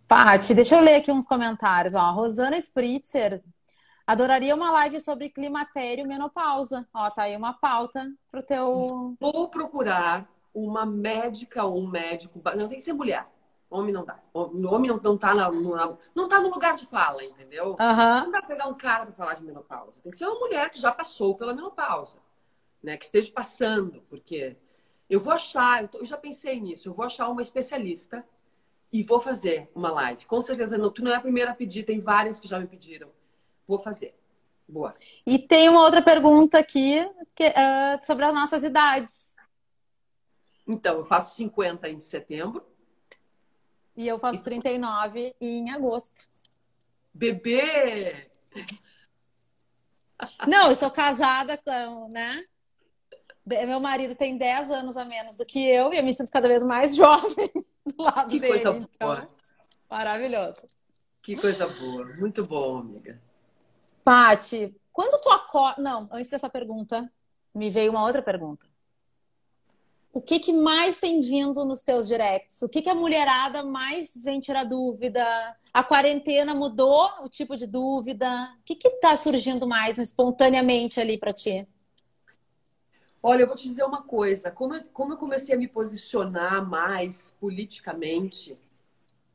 [0.08, 1.94] Paty, deixa eu ler aqui uns comentários.
[1.94, 3.44] Ó, Rosana Spritzer
[4.06, 6.88] adoraria uma live sobre climatério e menopausa.
[6.92, 9.16] Ó, tá aí uma pauta pro teu.
[9.20, 12.34] Vou procurar uma médica ou um médico.
[12.56, 13.28] Não tem que ser mulher
[13.72, 14.20] Homem não dá.
[14.34, 17.68] Homem não, não, tá na, no, não tá no lugar de fala, entendeu?
[17.68, 17.76] Uhum.
[17.78, 20.02] Não dá pra pegar um cara pra falar de menopausa.
[20.02, 22.20] Tem que ser uma mulher que já passou pela menopausa.
[22.84, 22.98] Né?
[22.98, 24.04] Que esteja passando.
[24.10, 24.58] Porque
[25.10, 28.26] eu vou achar, eu, tô, eu já pensei nisso, eu vou achar uma especialista
[28.92, 30.26] e vou fazer uma live.
[30.26, 32.68] Com certeza, não, tu não é a primeira a pedir, tem várias que já me
[32.68, 33.08] pediram.
[33.66, 34.14] Vou fazer.
[34.68, 34.94] Boa.
[35.26, 39.31] E tem uma outra pergunta aqui que, uh, sobre as nossas idades.
[40.72, 42.66] Então, eu faço 50 em setembro.
[43.96, 46.30] E eu faço 39 em agosto.
[47.14, 48.30] Bebê!
[50.48, 52.46] Não, eu sou casada com, né?
[53.46, 56.48] Meu marido tem 10 anos a menos do que eu e eu me sinto cada
[56.48, 57.52] vez mais jovem
[57.86, 58.54] do lado que dele.
[58.54, 59.28] Coisa então, boa.
[59.90, 60.62] Maravilhoso.
[61.22, 62.14] Que coisa boa.
[62.18, 63.22] Muito bom, amiga.
[64.06, 65.82] Pati, quando tu acorda.
[65.82, 67.12] Não, antes dessa pergunta,
[67.54, 68.71] me veio uma outra pergunta
[70.14, 72.62] o que, que mais tem vindo nos teus directs?
[72.62, 75.24] O que, que a mulherada mais vem tirar dúvida?
[75.74, 78.28] A quarentena mudou o tipo de dúvida?
[78.60, 81.66] O que está surgindo mais espontaneamente ali para ti?
[83.24, 84.52] Olha, eu vou te dizer uma coisa.
[84.52, 88.58] Como eu, como eu comecei a me posicionar mais politicamente,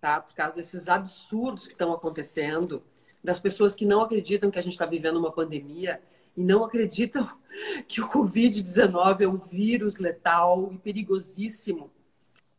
[0.01, 0.21] tá?
[0.21, 2.83] Por causa desses absurdos que estão acontecendo,
[3.25, 6.03] das pessoas que não acreditam que a gente está vivendo uma pandemia,
[6.37, 7.29] e não acreditam
[7.89, 11.91] que o Covid-19 é um vírus letal e perigosíssimo.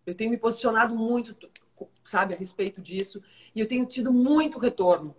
[0.05, 1.35] Eu tenho me posicionado muito,
[2.03, 3.21] sabe, a respeito disso,
[3.53, 5.15] e eu tenho tido muito retorno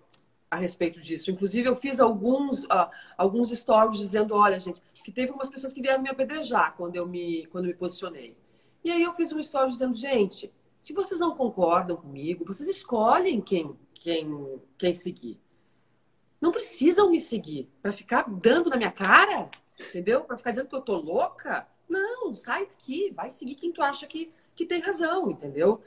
[0.51, 1.31] a respeito disso.
[1.31, 5.83] Inclusive, eu fiz alguns, uh, alguns stories dizendo, olha, gente, que teve umas pessoas que
[5.83, 8.37] vieram me apedrejar quando eu me, quando eu me posicionei.
[8.83, 13.41] E aí eu fiz um story dizendo, gente, se vocês não concordam comigo, vocês escolhem
[13.41, 15.39] quem, quem, quem seguir
[16.41, 20.23] não precisam me seguir para ficar dando na minha cara, entendeu?
[20.23, 21.67] Para ficar dizendo que eu tô louca.
[21.89, 25.83] Não, sai daqui, vai seguir quem tu acha que, que tem razão, entendeu?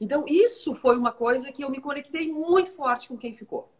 [0.00, 3.70] Então, isso foi uma coisa que eu me conectei muito forte com quem ficou.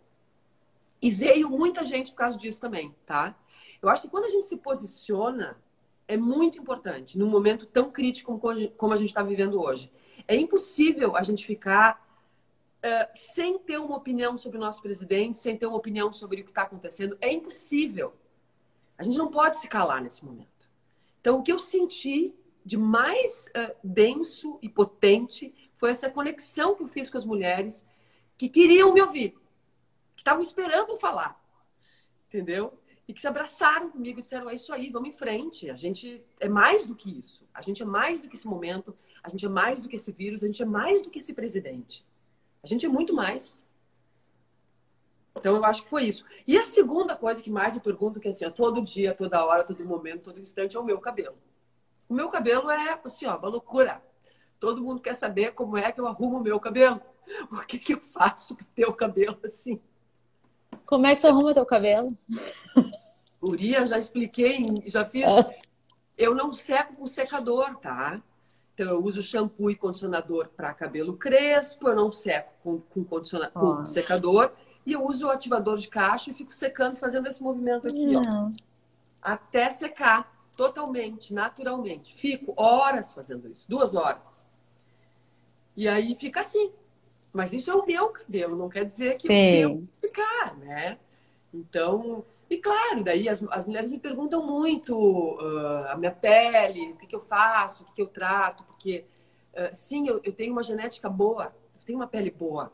[1.00, 3.36] E veio muita gente por causa disso também, tá?
[3.80, 5.60] Eu acho que quando a gente se posiciona,
[6.06, 8.38] é muito importante, num momento tão crítico
[8.76, 9.90] como a gente está vivendo hoje.
[10.28, 12.00] É impossível a gente ficar
[12.82, 16.44] uh, sem ter uma opinião sobre o nosso presidente, sem ter uma opinião sobre o
[16.44, 17.16] que está acontecendo.
[17.20, 18.14] É impossível.
[18.98, 20.68] A gente não pode se calar nesse momento.
[21.20, 26.82] Então, o que eu senti de mais uh, denso e potente foi essa conexão que
[26.82, 27.84] eu fiz com as mulheres
[28.36, 29.30] que queriam me ouvir,
[30.14, 31.40] que estavam esperando falar,
[32.28, 32.78] entendeu?
[33.06, 35.68] E que se abraçaram comigo e disseram: é isso aí, vamos em frente.
[35.70, 37.46] A gente é mais do que isso.
[37.52, 38.96] A gente é mais do que esse momento.
[39.22, 40.42] A gente é mais do que esse vírus.
[40.44, 42.06] A gente é mais do que esse presidente.
[42.62, 43.64] A gente é muito mais.
[45.36, 46.24] Então, eu acho que foi isso.
[46.46, 49.44] E a segunda coisa que mais eu pergunto, que é assim, ó, todo dia, toda
[49.44, 51.34] hora, todo momento, todo instante, é o meu cabelo.
[52.08, 54.02] O meu cabelo é, assim, ó, uma loucura.
[54.60, 57.00] Todo mundo quer saber como é que eu arrumo o meu cabelo.
[57.52, 59.80] O que, que eu faço para ter o cabelo assim.
[60.84, 62.08] Como é que tu arruma teu cabelo?
[63.40, 65.24] Uria, já expliquei, já fiz.
[65.24, 65.50] É.
[66.18, 68.20] Eu não seco com secador, tá?
[68.74, 73.76] Então, eu uso shampoo e condicionador para cabelo crespo, eu não seco com, com, condicionador,
[73.78, 74.52] com secador.
[74.84, 78.22] E eu uso o ativador de cacho e fico secando, fazendo esse movimento aqui, não.
[78.46, 78.50] ó.
[79.20, 82.14] Até secar totalmente, naturalmente.
[82.14, 84.44] Fico horas fazendo isso, duas horas.
[85.76, 86.72] E aí fica assim.
[87.32, 89.64] Mas isso é o meu cabelo, não quer dizer que Sim.
[89.64, 90.98] o meu ficar, né?
[91.52, 96.96] Então, E claro, daí as, as mulheres me perguntam muito uh, a minha pele, o
[96.98, 99.06] que, que eu faço, o que, que eu trato, porque
[99.54, 102.70] uh, sim, eu, eu, tenho uma genética boa, eu tenho uma pele boa.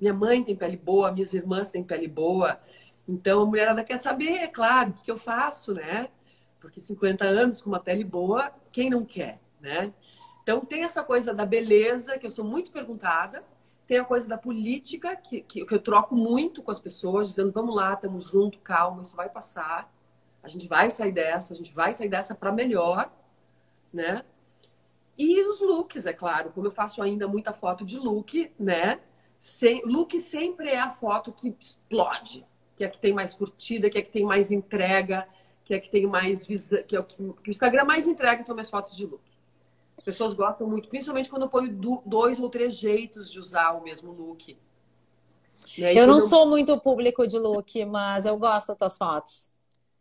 [0.00, 2.60] Minha mãe tem pele boa, minhas irmãs têm pele boa.
[3.08, 6.10] Então a mulherada quer saber, é claro, o que, que eu faço, né?
[6.60, 9.92] Porque 50 anos com uma pele boa, quem não quer, né?
[10.44, 13.42] Então tem essa coisa da beleza, que eu sou muito perguntada,
[13.88, 17.50] tem a coisa da política, que, que, que eu troco muito com as pessoas, dizendo:
[17.50, 19.90] vamos lá, estamos juntos, calma, isso vai passar.
[20.42, 23.10] A gente vai sair dessa, a gente vai sair dessa para melhor,
[23.92, 24.22] né?
[25.16, 29.00] E os looks, é claro, como eu faço ainda muita foto de look, né?
[29.40, 32.46] Sem, look sempre é a foto que explode,
[32.76, 35.26] que é que tem mais curtida, que é que tem mais entrega,
[35.64, 38.54] que é que tem mais visão, que é o que o Instagram mais entrega são
[38.54, 39.27] minhas fotos de look.
[40.08, 41.70] As pessoas gostam muito, principalmente quando eu ponho
[42.06, 44.56] dois ou três jeitos de usar o mesmo look.
[45.76, 46.20] eu não eu...
[46.22, 49.50] sou muito público de look, mas eu gosto das tuas fotos.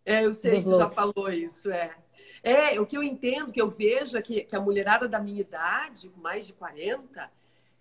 [0.05, 1.93] É, eu sei que você já falou isso, é.
[2.41, 5.41] É, o que eu entendo, que eu vejo é que, que a mulherada da minha
[5.41, 7.29] idade, mais de 40,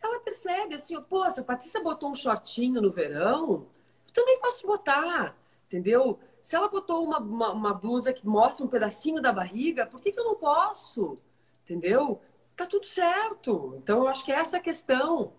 [0.02, 3.64] ela percebe assim, pô, se a Patrícia botou um shortinho no verão,
[4.04, 5.36] eu também posso botar,
[5.68, 6.18] entendeu?
[6.42, 10.10] Se ela botou uma, uma, uma blusa que mostra um pedacinho da barriga, por que,
[10.10, 11.14] que eu não posso?
[11.66, 12.20] Entendeu?
[12.56, 13.74] Tá tudo certo.
[13.82, 15.32] Então, eu acho que é essa a questão.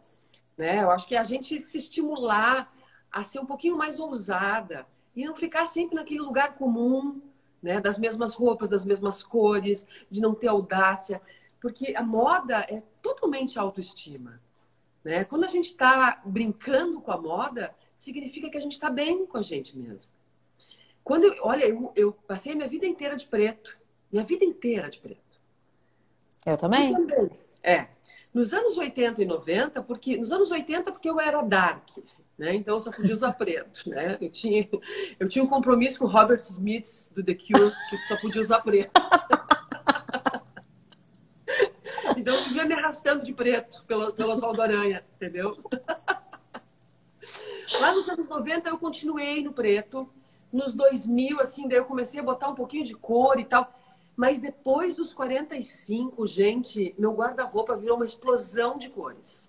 [0.58, 0.84] Né?
[0.84, 2.72] Eu acho que é a gente se estimular
[3.12, 4.86] a ser um pouquinho mais ousada
[5.16, 7.22] e não ficar sempre naquele lugar comum,
[7.64, 7.80] né?
[7.80, 11.22] das mesmas roupas, das mesmas cores, de não ter audácia.
[11.62, 14.40] Porque a moda é totalmente autoestima.
[15.04, 15.24] Né?
[15.24, 19.38] Quando a gente está brincando com a moda, significa que a gente está bem com
[19.38, 20.14] a gente mesmo.
[21.04, 23.78] Quando eu, olha, eu, eu passei a minha vida inteira de preto.
[24.12, 25.27] Minha vida inteira de preto.
[26.46, 26.94] Eu também.
[26.94, 27.30] Eu também.
[27.64, 27.88] É.
[28.34, 31.90] Nos anos 80 e 90, porque nos anos 80 porque eu era dark,
[32.38, 32.54] né?
[32.54, 34.18] Então eu só podia usar preto, né?
[34.22, 34.70] Eu tinha
[35.20, 38.62] eu tinha um compromisso com o Robert Smith do The Cure que só podia usar
[38.62, 38.92] preto.
[42.16, 45.52] então eu vivia me arrastando de preto pelo, pelo sol da aranha, entendeu?
[47.82, 50.10] Lá nos anos 90 eu continuei no preto.
[50.52, 53.77] Nos 2000, assim, daí eu comecei a botar um pouquinho de cor e tal.
[54.18, 59.48] Mas depois dos 45, gente, meu guarda-roupa virou uma explosão de cores.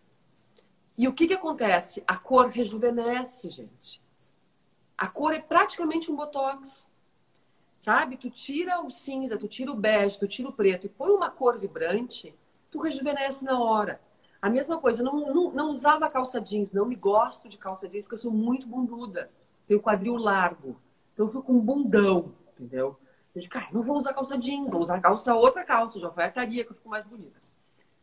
[0.99, 2.05] E o que, que acontece?
[2.07, 4.03] A cor rejuvenesce, gente.
[4.97, 6.87] A cor é praticamente um botox.
[7.81, 8.19] Sabe?
[8.19, 11.31] Tu tira o cinza, tu tira o bege, tu tira o preto e põe uma
[11.31, 12.35] cor vibrante,
[12.71, 13.99] tu rejuvenesce na hora.
[14.43, 18.03] A mesma coisa, não, não, não usava calça jeans, não me gosto de calça jeans
[18.03, 19.31] porque eu sou muito bunduda.
[19.67, 20.77] Tenho quadril largo.
[21.15, 22.99] Então eu fico com um bundão, entendeu?
[23.39, 26.31] Disse, cara, não vou usar calça jeans, vou usar calça, outra calça, já foi a
[26.31, 27.41] caria que eu fico mais bonita.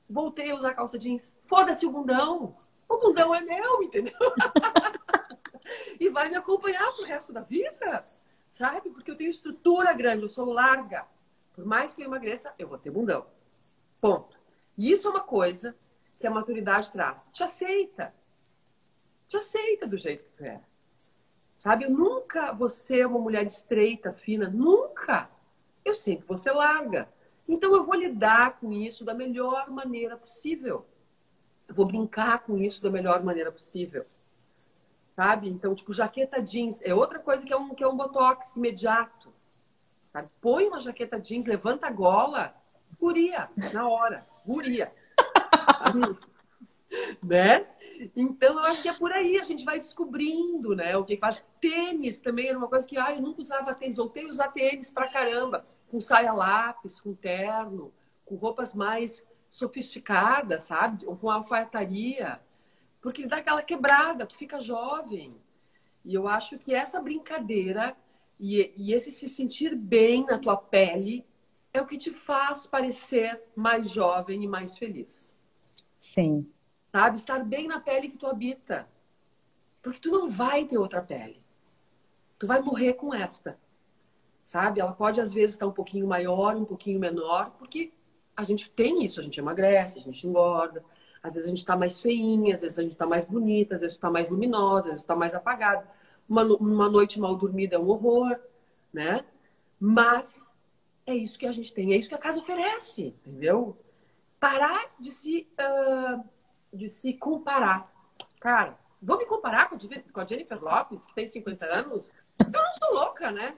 [0.10, 1.36] Voltei a usar calça jeans.
[1.46, 2.54] Foda-se o bundão.
[2.88, 4.14] O bundão é meu, entendeu?
[6.00, 8.04] e vai me acompanhar pro resto da vida,
[8.50, 8.90] sabe?
[8.92, 11.08] Porque eu tenho estrutura grande, eu sou larga.
[11.56, 13.26] Por mais que eu emagreça, eu vou ter bundão.
[14.02, 14.38] Ponto.
[14.78, 15.76] E isso é uma coisa
[16.20, 17.30] que a maturidade traz.
[17.32, 18.14] Te aceita.
[19.28, 20.62] Te aceita do jeito que tu é.
[21.56, 21.86] Sabe?
[21.86, 25.30] Eu nunca vou ser uma mulher estreita, fina, nunca.
[25.84, 27.08] Eu sempre vou ser larga.
[27.48, 30.86] Então eu vou lidar com isso da melhor maneira possível.
[31.68, 34.06] Eu vou brincar com isso da melhor maneira possível.
[35.16, 35.48] Sabe?
[35.48, 39.34] Então, tipo, jaqueta jeans é outra coisa que é um, que é um botox imediato.
[40.04, 40.28] Sabe?
[40.42, 42.54] Põe uma jaqueta jeans, levanta a gola,
[43.00, 44.92] guria, na hora, guria.
[47.24, 47.66] né?
[48.16, 50.96] Então, eu acho que é por aí, a gente vai descobrindo, né?
[50.98, 51.44] O que faz.
[51.60, 54.90] Tênis também era uma coisa que, ah, eu nunca usava tênis, voltei a usar tênis
[54.92, 57.94] pra caramba, com saia lápis, com terno,
[58.26, 61.06] com roupas mais sofisticadas, sabe?
[61.06, 62.42] Ou com alfaiataria,
[63.02, 65.40] porque dá aquela quebrada, tu fica jovem.
[66.04, 67.96] E eu acho que essa brincadeira
[68.40, 71.26] e, e esse se sentir bem na tua pele
[71.74, 75.36] é o que te faz parecer mais jovem e mais feliz.
[75.98, 76.50] Sim
[76.96, 77.18] sabe?
[77.18, 78.88] Estar bem na pele que tu habita.
[79.82, 81.44] Porque tu não vai ter outra pele.
[82.40, 83.60] Tu vai morrer com esta.
[84.46, 84.80] Sabe?
[84.80, 87.92] Ela pode às vezes estar um pouquinho maior, um pouquinho menor, porque
[88.34, 90.86] a gente tem isso, a gente emagrece, a gente engorda.
[91.22, 93.82] Às vezes a gente está mais feinha, às vezes a gente está mais bonita, às
[93.82, 95.86] vezes está mais luminosa, às vezes está mais apagada.
[96.30, 98.40] Uma, uma noite mal dormida é um horror,
[98.94, 99.26] né?
[99.78, 100.50] Mas
[101.06, 103.78] é isso que a gente tem, é isso que a casa oferece, entendeu?
[104.40, 106.24] Parar de se uh,
[106.76, 107.92] de se comparar.
[108.40, 109.76] Cara, vou me comparar com
[110.22, 112.12] a Jennifer Lopes, que tem 50 anos?
[112.40, 113.56] Eu não sou louca, né?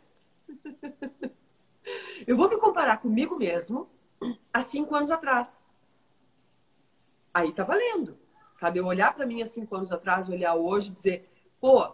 [2.28, 3.90] Eu vou me comparar comigo mesmo
[4.54, 5.64] há cinco anos atrás.
[7.34, 8.18] Aí tá valendo.
[8.56, 11.22] Sabe, eu olhar para mim há cinco anos atrás, olhar hoje e dizer,
[11.62, 11.94] pô,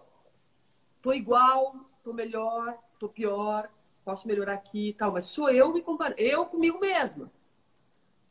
[1.01, 3.69] tô igual, tô melhor, tô pior,
[4.05, 7.29] posso melhorar aqui e tal, mas sou eu me comparando, eu comigo mesma.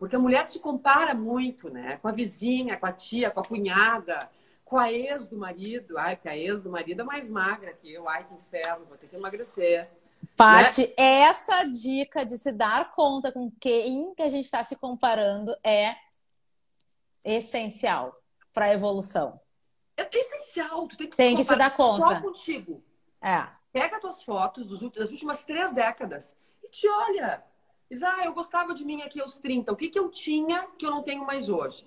[0.03, 1.97] Porque a mulher se compara muito, né?
[1.99, 4.19] Com a vizinha, com a tia, com a cunhada,
[4.65, 5.97] com a ex do marido.
[5.97, 8.09] Ai, porque a ex do marido é mais magra que eu.
[8.09, 9.89] Ai, que inferno, vou ter que emagrecer.
[10.37, 10.95] Paty, né?
[10.97, 15.95] essa dica de se dar conta com quem que a gente está se comparando é
[17.25, 18.13] essencial
[18.53, 19.41] para a evolução.
[19.97, 22.17] É essencial, tu tem que, tem se, que se dar conta.
[22.17, 22.83] Só contigo.
[23.21, 23.47] É.
[23.73, 27.52] Pega tuas fotos das últimas três décadas e te olha.
[27.93, 29.71] Diz, ah, eu gostava de mim aqui aos 30.
[29.71, 31.87] O que, que eu tinha que eu não tenho mais hoje?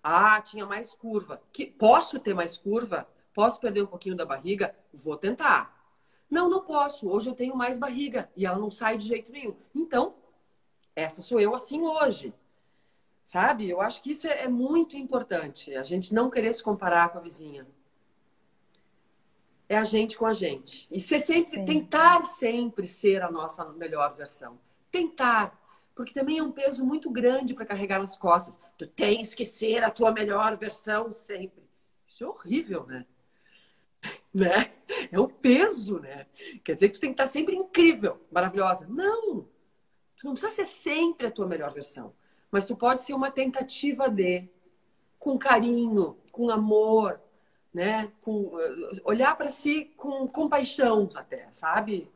[0.00, 1.42] Ah, tinha mais curva.
[1.52, 3.08] Que, posso ter mais curva?
[3.34, 4.72] Posso perder um pouquinho da barriga?
[4.94, 5.84] Vou tentar.
[6.30, 7.08] Não, não posso.
[7.08, 9.56] Hoje eu tenho mais barriga e ela não sai de jeito nenhum.
[9.74, 10.14] Então,
[10.94, 12.32] essa sou eu assim hoje.
[13.24, 13.68] Sabe?
[13.68, 15.74] Eu acho que isso é, é muito importante.
[15.74, 17.66] A gente não querer se comparar com a vizinha.
[19.68, 20.86] É a gente com a gente.
[20.88, 24.64] E ser sempre, tentar sempre ser a nossa melhor versão
[24.96, 25.62] tentar.
[25.94, 28.60] Porque também é um peso muito grande para carregar nas costas.
[28.76, 31.64] Tu tens que ser a tua melhor versão sempre.
[32.06, 33.06] Isso é horrível, né?
[34.32, 34.72] né?
[35.10, 36.26] É um peso, né?
[36.62, 38.86] Quer dizer que tu tem que estar sempre incrível, maravilhosa.
[38.86, 39.48] Não!
[40.16, 42.14] Tu não precisa ser sempre a tua melhor versão.
[42.50, 44.48] Mas tu pode ser uma tentativa de,
[45.18, 47.20] com carinho, com amor,
[47.72, 48.12] né?
[48.20, 48.52] Com,
[49.04, 52.10] olhar para si com compaixão até, sabe?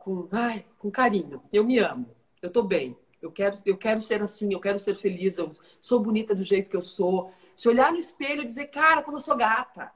[0.00, 1.42] Com, ai, com carinho.
[1.52, 2.96] Eu me amo, eu tô bem.
[3.22, 6.70] Eu quero, eu quero ser assim, eu quero ser feliz, eu sou bonita do jeito
[6.70, 7.32] que eu sou.
[7.54, 9.92] Se olhar no espelho e dizer, cara, como eu sou gata.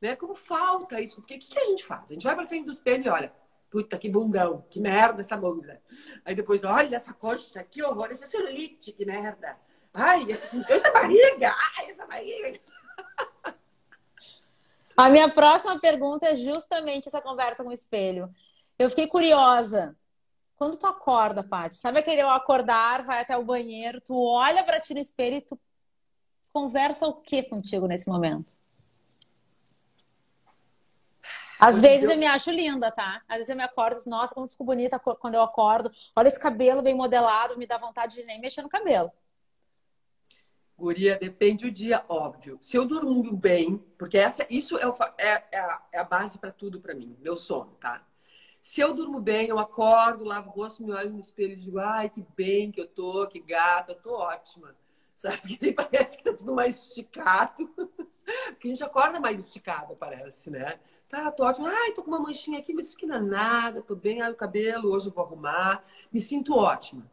[0.00, 0.14] Né?
[0.14, 1.16] Como falta isso?
[1.16, 2.04] Porque o que, que a gente faz?
[2.10, 3.32] A gente vai pra frente do espelho e olha,
[3.70, 5.80] puta, que bundão, que merda essa bunda.
[6.22, 9.58] Aí depois, olha essa coxa, que horror, essa celulite, que merda.
[9.92, 12.60] Ai, essa, essa barriga, ai, essa barriga.
[14.96, 18.30] A minha próxima pergunta é justamente essa conversa com o espelho.
[18.80, 19.94] Eu fiquei curiosa.
[20.56, 24.80] Quando tu acorda, Paty, sabe aquele eu acordar, vai até o banheiro, tu olha para
[24.80, 25.60] ti no espelho e tu
[26.50, 28.56] conversa o que contigo nesse momento?
[31.58, 33.22] Às vezes eu me acho linda, tá?
[33.28, 35.90] Às vezes eu me acordo e digo, nossa, como fico bonita quando eu acordo.
[36.16, 39.12] Olha esse cabelo bem modelado, me dá vontade de nem mexer no cabelo.
[40.78, 42.56] Guria, depende do dia, óbvio.
[42.62, 46.38] Se eu durmo bem, porque essa, isso é, o, é, é, a, é a base
[46.38, 48.06] para tudo para mim, meu sono, tá?
[48.62, 51.78] Se eu durmo bem, eu acordo, lavo o rosto, me olho no espelho e digo,
[51.78, 54.76] ai, que bem que eu tô, que gata, eu tô ótima.
[55.16, 55.36] Sabe?
[55.40, 57.68] Porque parece que tá tudo mais esticado.
[58.48, 60.78] Porque a gente acorda mais esticada, parece, né?
[61.10, 61.68] Tá, tô ótima.
[61.68, 64.30] Ai, tô com uma manchinha aqui, mas isso aqui não é nada, tô bem, ai,
[64.30, 65.84] o cabelo, hoje eu vou arrumar.
[66.12, 67.10] Me sinto ótima.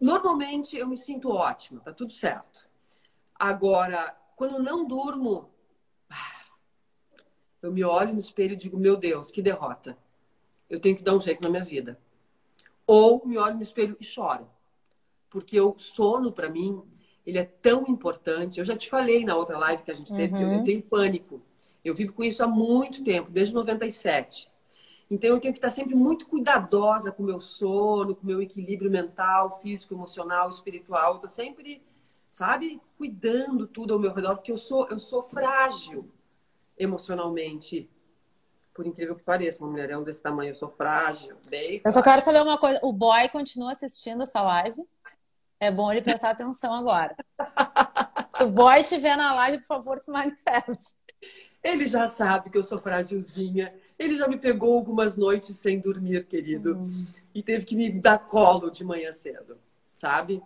[0.00, 2.68] Normalmente eu me sinto ótima, tá tudo certo.
[3.34, 5.50] Agora, quando não durmo,
[7.62, 9.96] eu me olho no espelho e digo, meu Deus, que derrota
[10.72, 12.00] eu tenho que dar um jeito na minha vida.
[12.86, 14.48] Ou me olho no espelho e choro.
[15.28, 16.82] Porque o sono, para mim,
[17.26, 18.58] ele é tão importante.
[18.58, 20.38] Eu já te falei na outra live que a gente teve, uhum.
[20.38, 21.42] que eu, eu tenho pânico.
[21.84, 24.48] Eu vivo com isso há muito tempo, desde 97.
[25.10, 28.40] Então eu tenho que estar sempre muito cuidadosa com o meu sono, com o meu
[28.40, 31.14] equilíbrio mental, físico, emocional, espiritual.
[31.14, 31.82] Eu tô sempre,
[32.30, 36.08] sabe, cuidando tudo ao meu redor, porque eu sou, eu sou frágil
[36.78, 37.90] emocionalmente
[38.74, 41.80] por incrível que pareça, uma mulherão desse tamanho, eu sou frágil, bem.
[41.84, 44.82] Eu só quero saber uma coisa: o boy continua assistindo essa live?
[45.60, 47.14] É bom ele prestar atenção agora.
[48.34, 50.96] Se o boy estiver na live, por favor, se manifeste.
[51.62, 53.72] Ele já sabe que eu sou frágilzinha.
[53.98, 56.76] Ele já me pegou algumas noites sem dormir, querido.
[56.76, 57.06] Hum.
[57.32, 59.58] E teve que me dar colo de manhã cedo,
[59.94, 60.42] sabe?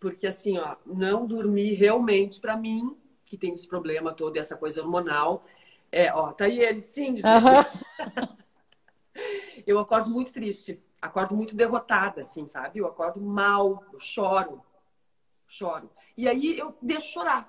[0.00, 4.80] Porque assim, ó, não dormir realmente, para mim, que tem esse problema todo, essa coisa
[4.80, 5.44] hormonal,
[5.96, 7.14] é, ó, tá aí ele, sim.
[7.14, 8.36] Uhum.
[9.66, 12.80] eu acordo muito triste, acordo muito derrotada, assim, sabe?
[12.80, 14.62] Eu acordo mal, eu choro,
[15.48, 15.90] choro.
[16.14, 17.48] E aí eu deixo chorar,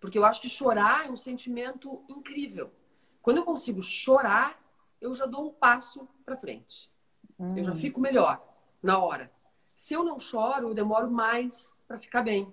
[0.00, 2.72] porque eu acho que chorar é um sentimento incrível.
[3.20, 4.58] Quando eu consigo chorar,
[4.98, 6.90] eu já dou um passo para frente.
[7.38, 7.54] Hum.
[7.54, 7.76] Eu já hum.
[7.76, 8.42] fico melhor
[8.82, 9.30] na hora.
[9.74, 12.50] Se eu não choro, eu demoro mais para ficar bem.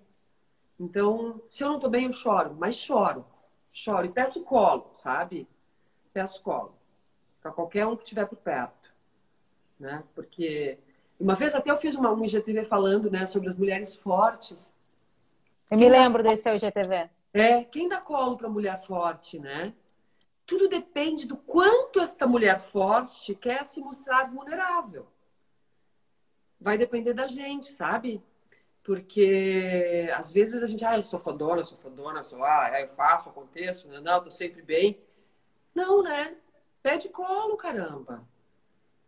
[0.78, 3.26] Então, se eu não tô bem, eu choro, mas choro
[3.74, 5.48] choro e peço colo, sabe?
[6.14, 6.76] Peço colo.
[7.42, 8.94] Para qualquer um que estiver por perto.
[9.80, 10.04] Né?
[10.14, 10.78] Porque
[11.20, 14.74] uma vez até eu fiz uma, um IGTV falando né, sobre as mulheres fortes.
[15.70, 17.10] Eu me lembro desse seu IGTV.
[17.34, 19.74] É, quem dá colo para mulher forte, né?
[20.46, 25.08] Tudo depende do quanto esta mulher forte quer se mostrar vulnerável.
[26.60, 28.24] Vai depender da gente, sabe?
[28.86, 32.88] Porque às vezes a gente, ah, eu sou fodona, eu sou fodona, sou, ah, eu
[32.88, 35.00] faço, aconteço, não, não, tô sempre bem.
[35.74, 36.36] Não, né?
[36.84, 38.24] Pede colo, caramba.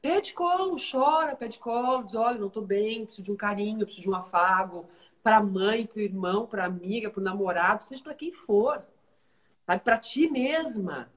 [0.01, 4.01] Pede colo, chora, pede colo, diz, olha, não tô bem, preciso de um carinho, preciso
[4.01, 4.83] de um afago.
[5.21, 8.31] Para a mãe, para o irmão, para a amiga, para o namorado, seja para quem
[8.31, 8.83] for.
[9.63, 9.83] Sabe?
[9.83, 11.07] Para ti mesma.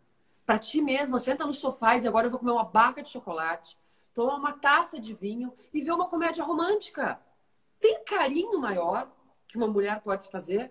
[0.45, 1.19] Para ti mesma.
[1.19, 3.79] Senta no sofá e diz, agora eu vou comer uma barca de chocolate,
[4.15, 7.19] tomar uma taça de vinho e ver uma comédia romântica.
[7.81, 9.11] Tem carinho maior
[9.49, 10.71] que uma mulher pode fazer?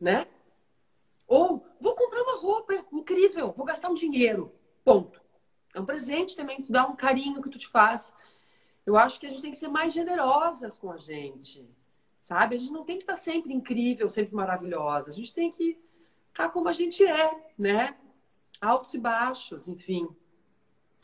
[0.00, 0.26] Né?
[1.26, 4.52] Ou vou comprar uma roupa incrível, vou gastar um dinheiro.
[4.84, 5.22] Ponto.
[5.74, 8.14] É um presente também, tu dá um carinho que tu te faz.
[8.86, 11.68] Eu acho que a gente tem que ser mais generosas com a gente.
[12.24, 12.56] Sabe?
[12.56, 15.10] A gente não tem que estar sempre incrível, sempre maravilhosa.
[15.10, 15.78] A gente tem que
[16.30, 17.96] estar como a gente é, né?
[18.60, 20.08] Altos e baixos, enfim.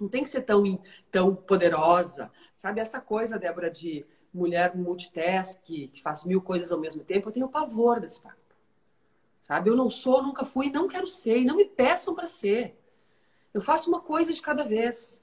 [0.01, 0.63] Não tem que ser tão,
[1.11, 2.31] tão poderosa.
[2.57, 4.05] Sabe essa coisa, Débora, de
[4.35, 7.29] mulher multitask, que faz mil coisas ao mesmo tempo?
[7.29, 8.37] Eu tenho pavor desse papo.
[9.43, 9.71] Sabe?
[9.71, 11.39] Eu não sou, nunca fui, não quero ser.
[11.39, 12.79] E não me peçam para ser.
[13.53, 15.21] Eu faço uma coisa de cada vez.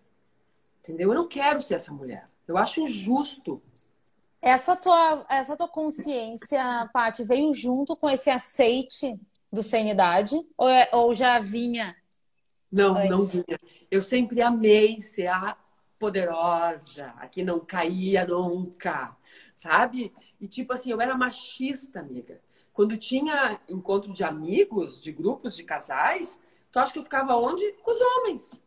[0.80, 1.10] Entendeu?
[1.10, 2.30] Eu não quero ser essa mulher.
[2.48, 3.62] Eu acho injusto.
[4.42, 9.20] Essa tua, essa tua consciência, Paty, veio junto com esse aceite
[9.52, 10.36] do sem idade?
[10.58, 11.96] Ou, é, ou já vinha?
[12.72, 13.10] Não, antes?
[13.10, 13.58] não vinha.
[13.90, 15.58] Eu sempre amei ser a
[16.02, 19.16] poderosa, a que não caía nunca,
[19.56, 20.14] sabe?
[20.40, 22.42] E tipo assim, eu era machista, amiga.
[22.74, 26.42] Quando tinha encontro de amigos, de grupos de casais,
[26.72, 27.70] Tu acha que eu ficava onde?
[27.84, 28.62] Com os homens.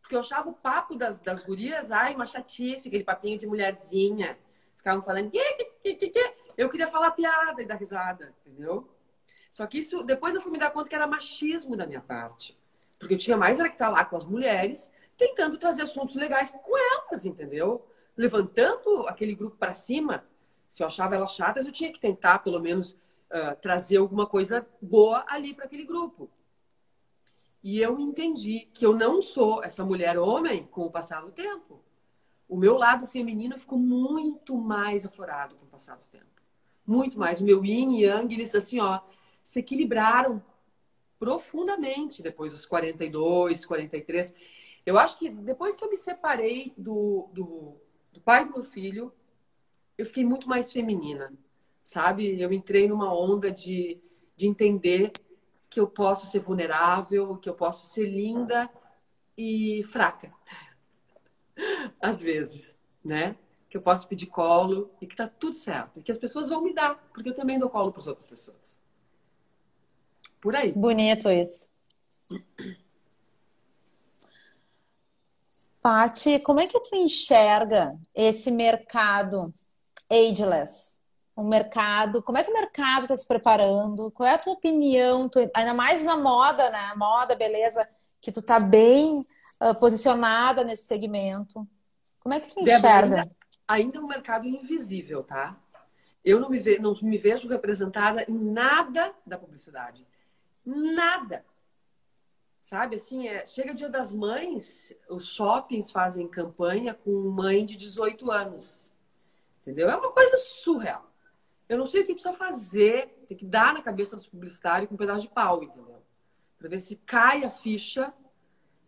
[0.00, 4.38] Porque eu achava o papo das, das gurias, ai, uma chatice, aquele papinho de mulherzinha.
[4.76, 8.88] Ficavam falando, que, que, que, Eu queria falar piada e dar risada, entendeu?
[9.50, 12.58] Só que isso, depois eu fui me dar conta que era machismo da minha parte.
[12.98, 16.16] Porque eu tinha mais era que estar tá lá com as mulheres, tentando trazer assuntos
[16.16, 17.86] legais com elas, entendeu?
[18.16, 20.24] Levantando aquele grupo para cima.
[20.68, 24.66] Se eu achava elas chatas, eu tinha que tentar, pelo menos, uh, trazer alguma coisa
[24.80, 26.30] boa ali para aquele grupo.
[27.62, 31.82] E eu entendi que eu não sou essa mulher homem com o passar do tempo.
[32.48, 36.24] O meu lado feminino ficou muito mais aflorado com o passar do tempo.
[36.86, 37.40] Muito mais.
[37.40, 39.00] O meu yin e yang, eles assim, ó,
[39.42, 40.42] se equilibraram
[41.18, 44.34] profundamente depois dos 42, 43.
[44.86, 47.72] Eu acho que depois que eu me separei do, do,
[48.12, 49.12] do pai do meu filho,
[49.98, 51.30] eu fiquei muito mais feminina
[51.86, 52.38] sabe?
[52.40, 53.98] Eu entrei numa onda de,
[54.36, 55.12] de entender
[55.70, 58.68] que eu posso ser vulnerável, que eu posso ser linda
[59.38, 60.32] e fraca.
[62.02, 63.36] Às vezes, né?
[63.70, 66.00] Que eu posso pedir colo e que tá tudo certo.
[66.00, 68.26] E que as pessoas vão me dar, porque eu também dou colo para as outras
[68.26, 68.78] pessoas.
[70.40, 70.72] Por aí.
[70.72, 71.70] Bonito isso.
[75.86, 79.54] Pati, como é que tu enxerga esse mercado
[80.10, 81.00] ageless?
[81.36, 84.10] o mercado, como é que o mercado está se preparando?
[84.10, 85.28] Qual é a tua opinião?
[85.28, 86.92] Tu, ainda mais na moda, né?
[86.96, 87.88] Moda, beleza,
[88.20, 89.20] que tu tá bem
[89.60, 91.64] uh, posicionada nesse segmento.
[92.18, 93.20] Como é que tu enxerga?
[93.20, 93.36] Ainda,
[93.68, 95.54] ainda é um mercado invisível, tá?
[96.24, 100.04] Eu não me, ve, não me vejo representada em nada da publicidade.
[100.64, 101.44] Nada.
[102.66, 108.28] Sabe, assim, é, chega dia das mães, os shoppings fazem campanha com mãe de 18
[108.28, 108.92] anos.
[109.60, 109.88] Entendeu?
[109.88, 111.08] É uma coisa surreal.
[111.68, 114.96] Eu não sei o que precisa fazer, tem que dar na cabeça dos publicitários com
[114.96, 116.02] um pedaço de pau, entendeu?
[116.58, 118.12] Para ver se cai a ficha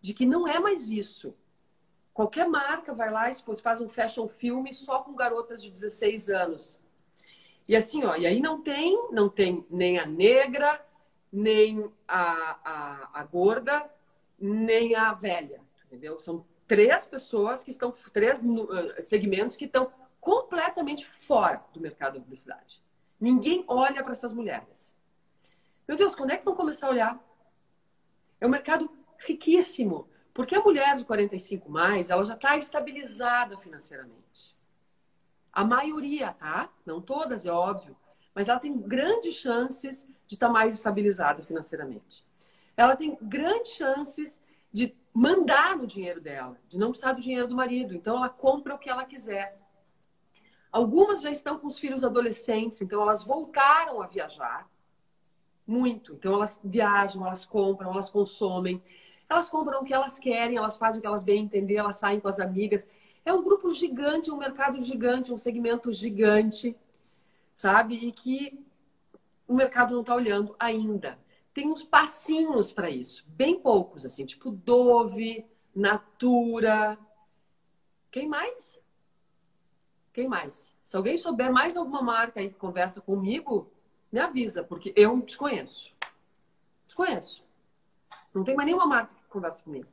[0.01, 1.33] de que não é mais isso.
[2.13, 6.81] Qualquer marca vai lá e faz um fashion filme só com garotas de 16 anos.
[7.69, 10.85] E assim, ó, e aí não tem, não tem nem a negra,
[11.33, 13.89] nem a, a, a gorda,
[14.39, 16.19] nem a velha, entendeu?
[16.21, 22.21] São três pessoas que estão, três uh, segmentos que estão completamente fora do mercado da
[22.21, 22.83] publicidade.
[23.21, 24.95] Ninguém olha para essas mulheres.
[25.87, 27.25] Meu Deus, quando é que vão começar a olhar?
[28.41, 34.57] É um mercado riquíssimo, porque a mulher de 45 mais, ela já está estabilizada financeiramente.
[35.53, 36.71] A maioria, tá?
[36.87, 37.97] Não todas, é óbvio,
[38.35, 42.25] mas ela tem grandes chances de estar tá mais estabilizada financeiramente.
[42.77, 44.41] Ela tem grandes chances
[44.73, 47.95] de mandar no dinheiro dela, de não precisar do dinheiro do marido.
[47.95, 49.59] Então ela compra o que ela quiser.
[50.71, 54.69] Algumas já estão com os filhos adolescentes, então elas voltaram a viajar
[55.67, 56.13] muito.
[56.13, 58.83] Então elas viajam, elas compram, elas consomem.
[59.29, 62.21] Elas compram o que elas querem, elas fazem o que elas bem entender, elas saem
[62.21, 62.87] com as amigas.
[63.25, 66.77] É um grupo gigante, um mercado gigante, um segmento gigante,
[67.55, 67.95] sabe?
[67.95, 68.68] E que
[69.49, 71.19] o mercado não está olhando ainda.
[71.55, 75.45] Tem uns passinhos para isso, bem poucos, assim, tipo Dove,
[75.75, 76.99] Natura.
[78.13, 78.79] Quem mais?
[80.13, 80.75] Quem mais?
[80.83, 83.69] Se alguém souber mais alguma marca aí que conversa comigo,
[84.13, 85.93] me avisa, porque eu desconheço.
[86.87, 87.45] Desconheço.
[88.33, 89.89] Não tem mais nenhuma marca que conversa comigo.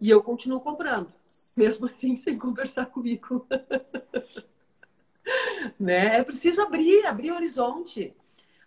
[0.00, 1.12] E eu continuo comprando,
[1.56, 3.46] mesmo assim, sem conversar comigo.
[5.80, 6.18] né?
[6.18, 8.16] É preciso abrir, abrir o horizonte.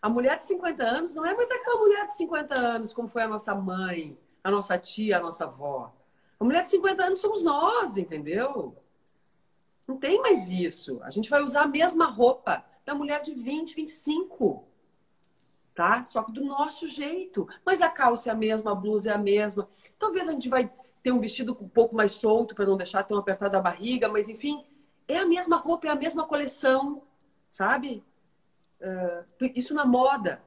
[0.01, 3.23] A mulher de 50 anos não é mais aquela mulher de 50 anos como foi
[3.23, 5.93] a nossa mãe, a nossa tia, a nossa avó.
[6.39, 8.77] A mulher de 50 anos somos nós, entendeu?
[9.85, 11.01] Não tem mais isso.
[11.03, 14.63] A gente vai usar a mesma roupa da mulher de 20, 25.
[15.75, 16.01] Tá?
[16.01, 17.47] Só que do nosso jeito.
[17.65, 19.67] Mas a calça é a mesma, a blusa é a mesma.
[19.97, 20.71] Talvez a gente vai
[21.03, 24.29] ter um vestido um pouco mais solto para não deixar tão apertado a barriga, mas
[24.29, 24.65] enfim,
[25.07, 27.01] é a mesma roupa, é a mesma coleção,
[27.49, 28.03] sabe?
[28.81, 30.41] Uh, isso na moda.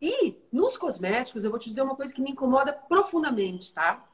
[0.00, 4.08] E nos cosméticos, eu vou te dizer uma coisa que me incomoda profundamente, tá?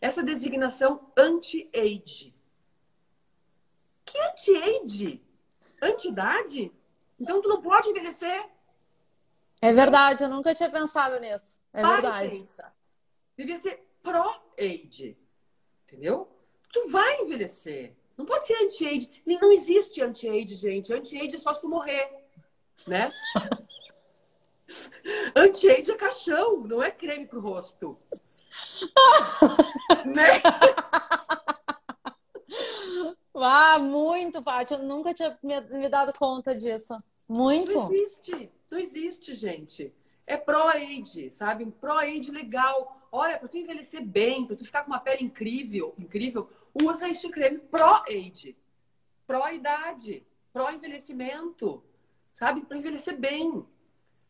[0.00, 2.34] Essa designação anti-age.
[4.04, 5.22] Que anti-age?
[5.82, 6.72] Anti-idade?
[7.20, 8.48] Então tu não pode envelhecer.
[9.60, 11.60] É verdade, eu nunca tinha pensado nisso.
[11.72, 12.30] É Para verdade.
[12.30, 12.72] Pensa.
[13.36, 15.16] Devia ser pro-age.
[15.86, 16.28] Entendeu?
[16.72, 17.96] Tu vai envelhecer.
[18.16, 19.22] Não pode ser anti-age.
[19.24, 20.92] Não existe anti-age, gente.
[20.92, 22.17] Anti-age é só se tu morrer.
[22.86, 23.12] Né?
[25.34, 27.98] Anti-age é caixão, não é creme pro rosto.
[30.04, 30.42] né?
[33.34, 34.74] Ah, muito, Paty.
[34.74, 36.96] Eu nunca tinha me, me, dado conta disso.
[37.28, 37.72] Muito.
[37.72, 38.50] Não existe.
[38.70, 39.94] Não existe, gente.
[40.26, 41.64] É pro-age, sabe?
[41.64, 43.08] Um pro-age legal.
[43.10, 47.28] Olha, para tu envelhecer bem, para tu ficar com uma pele incrível, incrível, usa este
[47.30, 48.56] creme pro-age.
[49.26, 50.22] Pro-idade.
[50.52, 51.82] Pro-envelhecimento.
[52.38, 52.60] Sabe?
[52.60, 53.66] Para envelhecer bem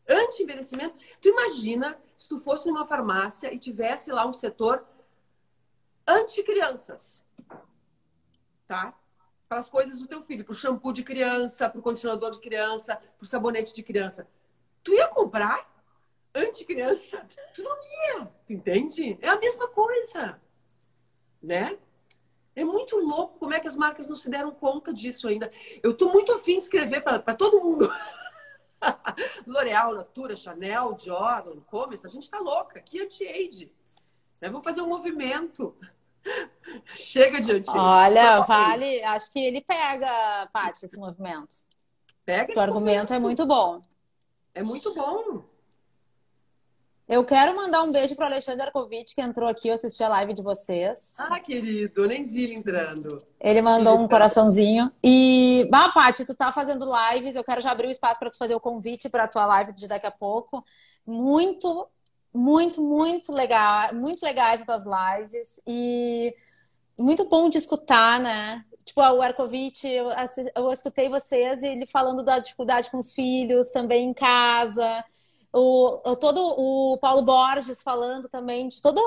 [0.09, 0.97] anti-envelhecimento.
[1.21, 4.83] Tu imagina se tu fosse numa farmácia e tivesse lá um setor
[6.07, 7.23] anti-crianças,
[8.67, 8.97] tá?
[9.47, 12.39] Para as coisas do teu filho, para o shampoo de criança, para o condicionador de
[12.39, 14.27] criança, para o sabonete de criança.
[14.83, 15.71] Tu ia comprar
[16.33, 17.23] anti-criança?
[17.55, 19.19] Tu não ia, tu entende?
[19.21, 20.41] É a mesma coisa,
[21.43, 21.77] né?
[22.59, 25.49] É muito louco como é que as marcas não se deram conta disso ainda.
[25.81, 27.89] Eu tô muito afim de escrever para todo mundo.
[29.47, 32.81] L'Oréal, Natura, Chanel, Dior, Lancôme, a gente tá louca.
[32.81, 33.73] Que anti-age.
[34.41, 34.49] Né?
[34.49, 35.71] Vamos fazer um movimento.
[36.97, 37.79] Chega de anti-age.
[37.79, 39.03] Olha, vale.
[39.03, 41.55] Acho que ele pega, Paty, esse movimento.
[42.25, 43.81] Pega esse O argumento é muito bom.
[44.53, 45.45] É muito bom.
[47.09, 50.09] Eu quero mandar um beijo para o Alexandre Arkovitch, que entrou aqui, eu assisti a
[50.09, 51.15] live de vocês.
[51.17, 53.17] Ah, querido, nem vi ele entrando.
[53.41, 54.91] Ele mandou um coraçãozinho.
[55.03, 58.37] E, ah, Paty, tu tá fazendo lives, eu quero já abrir o espaço para tu
[58.37, 60.63] fazer o convite para a tua live de daqui a pouco.
[61.03, 61.87] Muito,
[62.31, 66.31] muito, muito legal, muito legais essas lives e
[66.95, 68.63] muito bom de escutar, né?
[68.85, 70.09] Tipo, o Arkovitch, eu,
[70.55, 75.03] eu escutei vocês e ele falando da dificuldade com os filhos, também em casa
[75.53, 79.01] o, todo o Paulo Borges falando também de todo.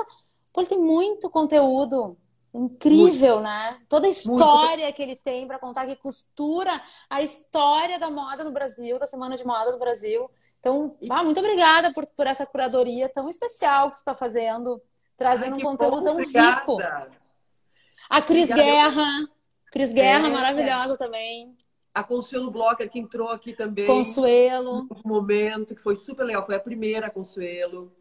[0.51, 2.17] Pô, ele tem muito conteúdo
[2.53, 3.43] incrível, muito.
[3.43, 3.81] né?
[3.89, 4.95] Toda a história muito.
[4.95, 6.71] que ele tem para contar, que costura
[7.09, 10.29] a história da moda no Brasil, da Semana de Moda do Brasil.
[10.59, 14.81] Então, ah, muito obrigada por, por essa curadoria tão especial que você está fazendo,
[15.17, 16.59] trazendo Ai, um conteúdo bom, tão obrigada.
[16.59, 16.77] rico.
[18.09, 18.61] A Cris obrigada.
[18.61, 19.29] Guerra.
[19.71, 20.97] Cris Guerra, é, maravilhosa é.
[20.97, 21.57] também.
[21.93, 23.85] A Consuelo Blocker, que entrou aqui também.
[23.85, 24.87] Consuelo.
[25.05, 26.45] Um momento que foi super legal.
[26.45, 27.91] Foi a primeira Consuelo.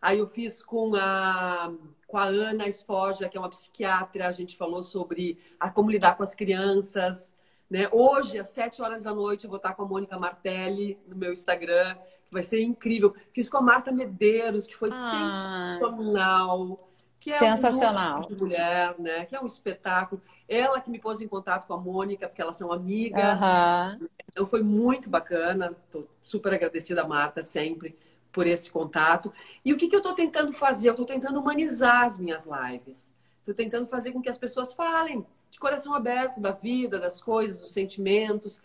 [0.00, 1.72] Aí eu fiz com a,
[2.06, 4.26] com a Ana Esforja, que é uma psiquiatra.
[4.26, 7.32] A gente falou sobre a, como lidar com as crianças.
[7.70, 7.88] Né?
[7.92, 11.32] Hoje, às sete horas da noite, eu vou estar com a Mônica Martelli no meu
[11.32, 11.94] Instagram,
[12.26, 13.14] que vai ser incrível.
[13.32, 15.76] Fiz com a Marta Medeiros, que foi ah.
[15.78, 16.76] sensacional
[17.20, 18.18] que é Sensacional.
[18.18, 19.24] Um de mulher, né?
[19.26, 20.20] Que é um espetáculo.
[20.48, 23.40] Ela que me pôs em contato com a Mônica, porque elas são amigas.
[23.40, 24.08] Uhum.
[24.30, 25.76] Então foi muito bacana.
[25.86, 27.96] Estou super agradecida a Marta sempre
[28.32, 29.32] por esse contato.
[29.64, 30.88] E o que, que eu estou tentando fazer?
[30.88, 33.12] Eu estou tentando humanizar as minhas lives.
[33.40, 37.60] Estou tentando fazer com que as pessoas falem de coração aberto da vida, das coisas,
[37.60, 38.60] dos sentimentos.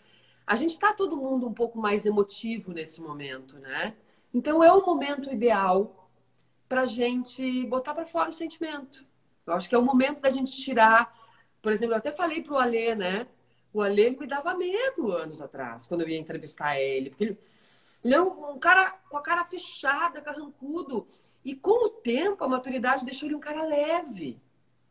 [0.46, 3.94] A gente está todo mundo um pouco mais emotivo nesse momento, né?
[4.32, 6.08] Então é o momento ideal
[6.68, 9.04] para gente botar para fora o sentimento.
[9.46, 11.23] Eu acho que é o momento da gente tirar.
[11.64, 13.26] Por exemplo, eu até falei pro Alê, né?
[13.72, 17.08] O Alê me dava medo anos atrás, quando eu ia entrevistar ele.
[17.08, 17.38] Porque ele,
[18.04, 21.08] ele é um, cara com a cara fechada, carrancudo.
[21.42, 24.38] E com o tempo, a maturidade deixou ele um cara leve,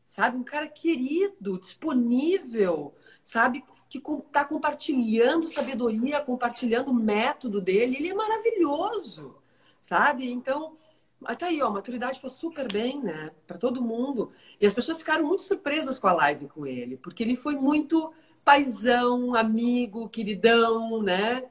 [0.07, 0.35] sabe?
[0.35, 3.63] Um cara querido, disponível, sabe?
[3.87, 7.97] Que está compartilhando sabedoria, compartilhando o método dele.
[7.97, 9.35] Ele é maravilhoso,
[9.79, 10.27] sabe?
[10.27, 10.75] Então,
[11.25, 13.31] até aí, ó, a maturidade foi super bem, né?
[13.47, 14.31] Para todo mundo.
[14.59, 18.13] E as pessoas ficaram muito surpresas com a live com ele, porque ele foi muito
[18.45, 21.45] paisão, amigo, queridão, né?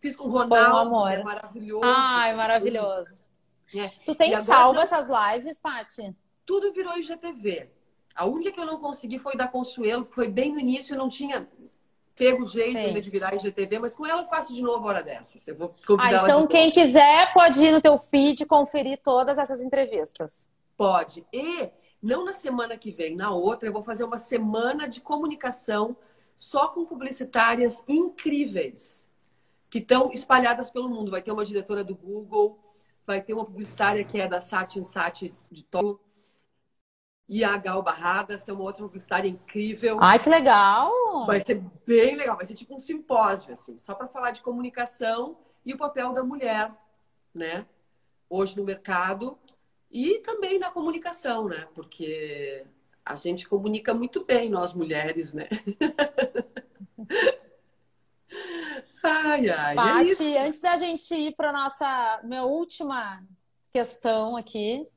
[0.00, 1.10] Fiz com o Ronaldo, um amor.
[1.10, 1.84] É maravilhoso.
[1.84, 3.18] Ai, maravilhoso.
[3.74, 3.88] É.
[4.04, 4.82] Tu tem salvo não...
[4.82, 6.14] essas lives, Paty?
[6.46, 7.70] Tudo virou IGTV.
[8.14, 10.98] A única que eu não consegui foi da Consuelo, que foi bem no início, eu
[10.98, 11.48] não tinha
[12.18, 15.46] pego jeito ainda de virar IGTV, mas com ela eu faço de novo hora dessas.
[15.46, 19.62] Eu vou convidar ah, então quem quiser pode ir no teu feed conferir todas essas
[19.62, 20.50] entrevistas.
[20.76, 21.24] Pode.
[21.32, 21.70] E
[22.02, 25.96] não na semana que vem, na outra, eu vou fazer uma semana de comunicação
[26.36, 29.08] só com publicitárias incríveis
[29.70, 31.10] que estão espalhadas pelo mundo.
[31.10, 32.58] Vai ter uma diretora do Google,
[33.06, 36.00] vai ter uma publicitária que é da Satin Sati de Tóquio,
[37.28, 39.98] e a Gal Barradas, que é uma outra publicitária incrível.
[40.00, 40.90] Ai, que legal!
[41.26, 45.36] Vai ser bem legal, vai ser tipo um simpósio, assim, só para falar de comunicação
[45.64, 46.72] e o papel da mulher,
[47.34, 47.66] né?
[48.30, 49.38] Hoje no mercado
[49.90, 51.68] e também na comunicação, né?
[51.74, 52.64] Porque
[53.04, 55.48] a gente comunica muito bem, nós mulheres, né?
[59.02, 59.72] ai, ai.
[59.72, 63.22] É Paty, é antes da gente ir para nossa minha última
[63.70, 64.88] questão aqui,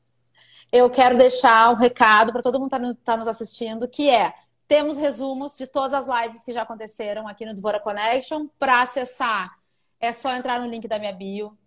[0.71, 4.33] eu quero deixar um recado para todo mundo que está tá nos assistindo, que é
[4.67, 8.47] temos resumos de todas as lives que já aconteceram aqui no Dvora Connection.
[8.57, 9.53] Para acessar,
[9.99, 11.57] é só entrar no link da minha bio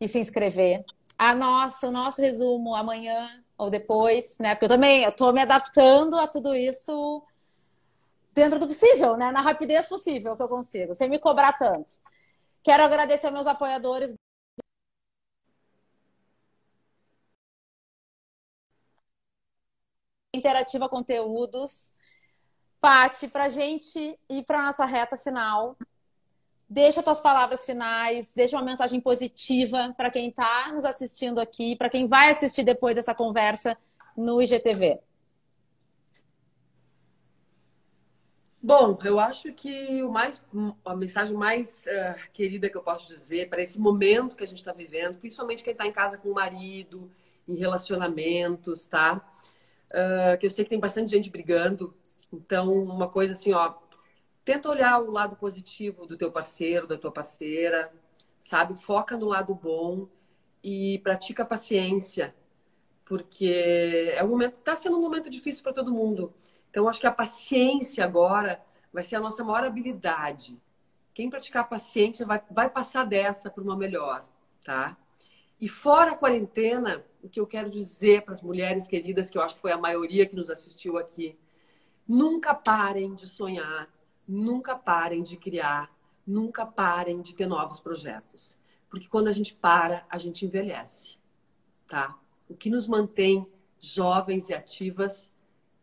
[0.00, 0.84] e se inscrever.
[1.16, 4.54] A nossa, o nosso resumo amanhã ou depois, né?
[4.54, 7.22] Porque eu também estou me adaptando a tudo isso
[8.34, 9.30] dentro do possível, né?
[9.30, 11.92] Na rapidez possível que eu consigo, sem me cobrar tanto.
[12.62, 14.12] Quero agradecer aos meus apoiadores.
[20.38, 21.92] Interativa Conteúdos.
[22.80, 25.76] Pati, para a gente ir para nossa reta final,
[26.68, 31.90] deixa tuas palavras finais, deixa uma mensagem positiva para quem está nos assistindo aqui, para
[31.90, 33.76] quem vai assistir depois dessa conversa
[34.16, 35.00] no IGTV.
[38.60, 40.42] Bom, eu acho que o mais,
[40.84, 44.58] a mensagem mais uh, querida que eu posso dizer para esse momento que a gente
[44.58, 47.10] está vivendo, principalmente quem está em casa com o marido,
[47.48, 49.24] em relacionamentos, tá?
[49.90, 51.94] Uh, que eu sei que tem bastante gente brigando.
[52.32, 53.74] Então, uma coisa assim, ó,
[54.44, 57.92] tenta olhar o lado positivo do teu parceiro, da tua parceira,
[58.40, 58.74] sabe?
[58.74, 60.08] Foca no lado bom
[60.62, 62.34] e pratica paciência,
[63.04, 66.34] porque é um momento, está sendo um momento difícil para todo mundo.
[66.70, 68.62] Então, acho que a paciência agora
[68.92, 70.60] vai ser a nossa maior habilidade.
[71.14, 74.26] Quem praticar paciência vai, vai passar dessa para uma melhor,
[74.64, 74.96] tá?
[75.60, 79.42] E fora a quarentena, o que eu quero dizer para as mulheres queridas, que eu
[79.42, 81.36] acho que foi a maioria que nos assistiu aqui,
[82.06, 83.92] nunca parem de sonhar,
[84.28, 85.92] nunca parem de criar,
[86.24, 88.56] nunca parem de ter novos projetos.
[88.88, 91.18] Porque quando a gente para, a gente envelhece,
[91.88, 92.16] tá?
[92.48, 93.44] O que nos mantém
[93.80, 95.28] jovens e ativas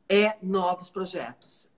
[0.08, 1.70] é novos projetos.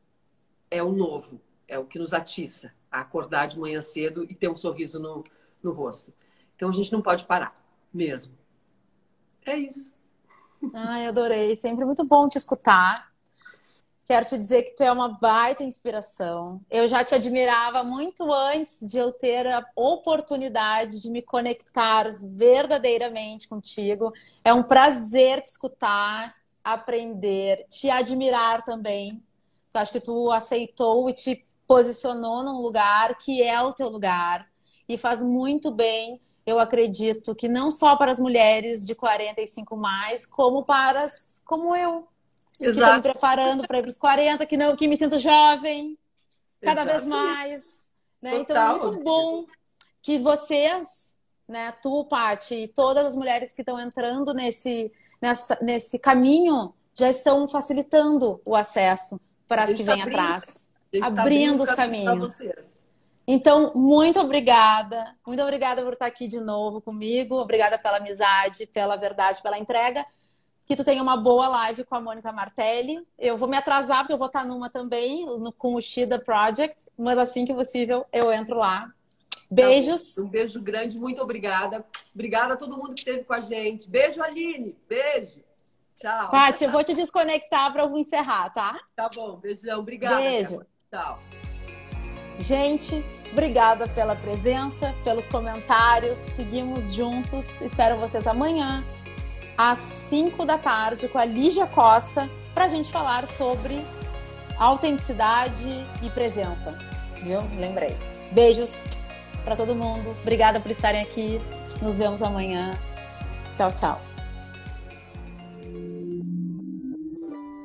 [0.70, 4.50] É o novo, é o que nos atiça a acordar de manhã cedo e ter
[4.50, 5.24] um sorriso no,
[5.64, 6.14] no rosto.
[6.56, 8.33] Então a gente não pode parar mesmo.
[9.45, 9.93] É isso.
[10.73, 11.55] Ai, adorei.
[11.55, 13.11] Sempre muito bom te escutar.
[14.05, 16.61] Quero te dizer que tu é uma baita inspiração.
[16.71, 23.49] Eu já te admirava muito antes de eu ter a oportunidade de me conectar verdadeiramente
[23.49, 24.13] contigo.
[24.45, 26.33] É um prazer te escutar,
[26.63, 29.21] aprender, te admirar também.
[29.73, 34.49] Eu acho que tu aceitou e te posicionou num lugar que é o teu lugar
[34.88, 40.26] e faz muito bem eu acredito que não só para as mulheres de 45 mais,
[40.26, 42.08] como para as, como eu,
[42.54, 42.58] Exato.
[42.58, 45.98] que estou me preparando para ir para os 40, que não, que me sinto jovem,
[46.62, 46.98] cada Exato.
[46.98, 47.89] vez mais,
[48.22, 48.38] né?
[48.38, 49.45] Então é muito bom
[50.02, 51.14] que vocês,
[51.45, 54.89] né, tu, Paty, e todas as mulheres que estão entrando nesse
[55.22, 60.70] nessa, nesse caminho já estão facilitando o acesso para as que vêm tá atrás,
[61.02, 62.39] abrindo, tá abrindo os caminhos.
[63.28, 65.11] Então, muito obrigada.
[65.25, 67.36] Muito obrigada por estar aqui de novo comigo.
[67.36, 70.05] Obrigada pela amizade, pela verdade, pela entrega.
[70.65, 73.05] Que tu tenha uma boa live com a Mônica Martelli.
[73.19, 76.88] Eu vou me atrasar, porque eu vou estar numa também, no, com o Shida Project.
[76.97, 78.89] Mas assim que possível, eu entro lá.
[79.51, 80.17] Beijos.
[80.17, 81.86] Um beijo grande, muito obrigada.
[82.13, 83.89] Obrigada a todo mundo que esteve com a gente.
[83.89, 84.78] Beijo, Aline.
[84.88, 85.41] Beijo.
[85.95, 86.32] Tchau.
[86.32, 88.80] Paty, eu vou te desconectar para eu encerrar, tá?
[88.95, 89.36] Tá bom.
[89.38, 89.80] Beijão.
[89.80, 90.17] Obrigada.
[90.17, 90.65] Beijo.
[90.89, 91.19] Tchau.
[92.39, 96.17] Gente, obrigada pela presença, pelos comentários.
[96.17, 97.61] Seguimos juntos.
[97.61, 98.83] Espero vocês amanhã,
[99.57, 103.83] às 5 da tarde, com a Lígia Costa, para a gente falar sobre
[104.57, 106.77] autenticidade e presença.
[107.23, 107.41] Viu?
[107.57, 107.95] Lembrei.
[108.31, 108.83] Beijos
[109.43, 110.15] para todo mundo.
[110.21, 111.41] Obrigada por estarem aqui.
[111.81, 112.71] Nos vemos amanhã.
[113.55, 114.01] Tchau, tchau.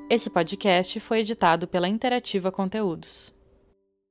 [0.08, 3.32] Esse podcast foi editado pela Interativa Conteúdos.